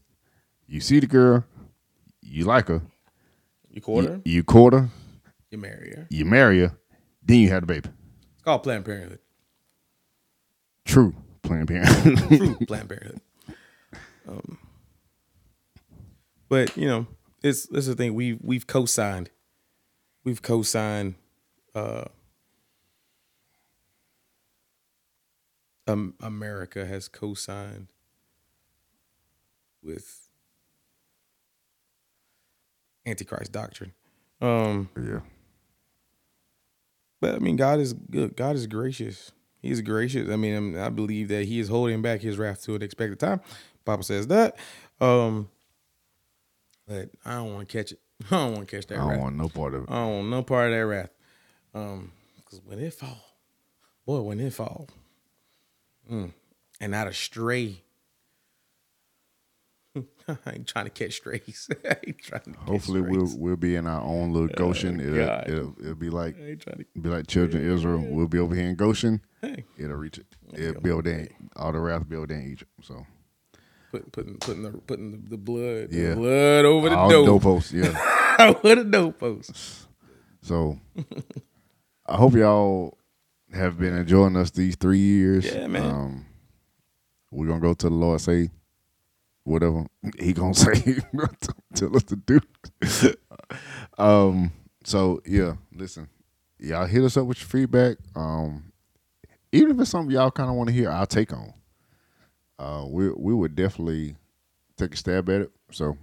[0.67, 1.45] you see the girl,
[2.21, 2.81] you like her,
[3.69, 4.89] You quarter, you, you court her,
[5.51, 6.07] you marry her.
[6.09, 6.75] you marry her,
[7.23, 7.89] then you have the baby.
[8.33, 9.19] It's called Planned Parenthood.
[10.83, 12.17] True Planned Parenthood.
[12.37, 13.21] True Planned Parenthood.
[14.27, 14.57] Um,
[16.49, 17.05] but you know,
[17.43, 19.29] it's this is the thing we've we've co-signed.
[20.23, 21.15] We've co-signed.
[21.73, 22.05] Uh,
[25.87, 27.87] um, America has co-signed
[29.83, 30.29] with
[33.05, 33.93] Antichrist doctrine.
[34.41, 35.19] Um, yeah.
[37.21, 38.35] but I mean, God is good.
[38.35, 39.31] God is gracious.
[39.61, 40.29] He is gracious.
[40.29, 43.41] I mean, I believe that He is holding back His wrath to an expected time.
[43.83, 44.57] Bible says that.
[44.99, 45.49] Um,
[46.87, 47.99] but I don't want to catch it.
[48.31, 49.19] I don't want to catch that I don't wrath.
[49.19, 49.89] want no part of it.
[49.91, 51.09] I don't want no part of that wrath.
[51.73, 53.21] Um, because when it fall,
[54.05, 54.87] boy, when it fall,
[56.11, 56.31] mm,
[56.79, 57.81] and not a stray.
[60.27, 61.69] I ain't trying to catch strays.
[61.89, 62.59] I ain't trying to.
[62.65, 64.99] Hopefully we'll we'll be in our own little Goshen.
[64.99, 65.17] it'll,
[65.47, 66.85] it'll it'll be like I ain't trying to.
[67.01, 68.05] be like children of Israel.
[68.09, 69.21] We'll be over here in Goshen.
[69.41, 70.25] Hey, It'll reach it.
[70.53, 71.19] It'll be over there.
[71.19, 72.71] in- All the wrath be over there in Egypt.
[72.81, 73.05] So
[74.03, 76.13] put, putting putting the putting the, the blood, the Yeah.
[76.15, 77.71] blood over the all door, the doorposts.
[77.73, 78.53] Yeah.
[78.63, 79.87] over the post
[80.41, 80.79] So
[82.07, 82.97] I hope y'all
[83.53, 85.45] have been enjoying us these three years.
[85.45, 85.83] Yeah, man.
[85.83, 86.25] Um,
[87.31, 88.49] we're gonna go to the Lord say
[89.43, 89.85] whatever
[90.19, 90.73] He gonna say.
[91.75, 92.39] Tell us to do.
[93.97, 94.51] um.
[94.83, 96.07] So yeah, listen,
[96.59, 97.97] y'all hit us up with your feedback.
[98.15, 98.71] Um,
[99.51, 101.53] even if it's something y'all kind of want to hear, I'll take on.
[102.57, 104.15] Uh, we we would definitely
[104.77, 105.51] take a stab at it.
[105.71, 105.97] So,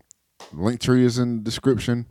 [0.55, 2.07] Linktree is in the description.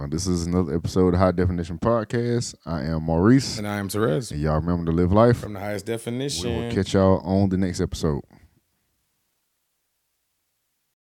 [0.00, 2.54] Uh, this is another episode of High Definition Podcast.
[2.64, 5.38] I am Maurice, And I am Therese and y'all remember to live life.
[5.38, 6.70] from the highest We will definition.
[6.72, 8.22] catch y'all on the next episode.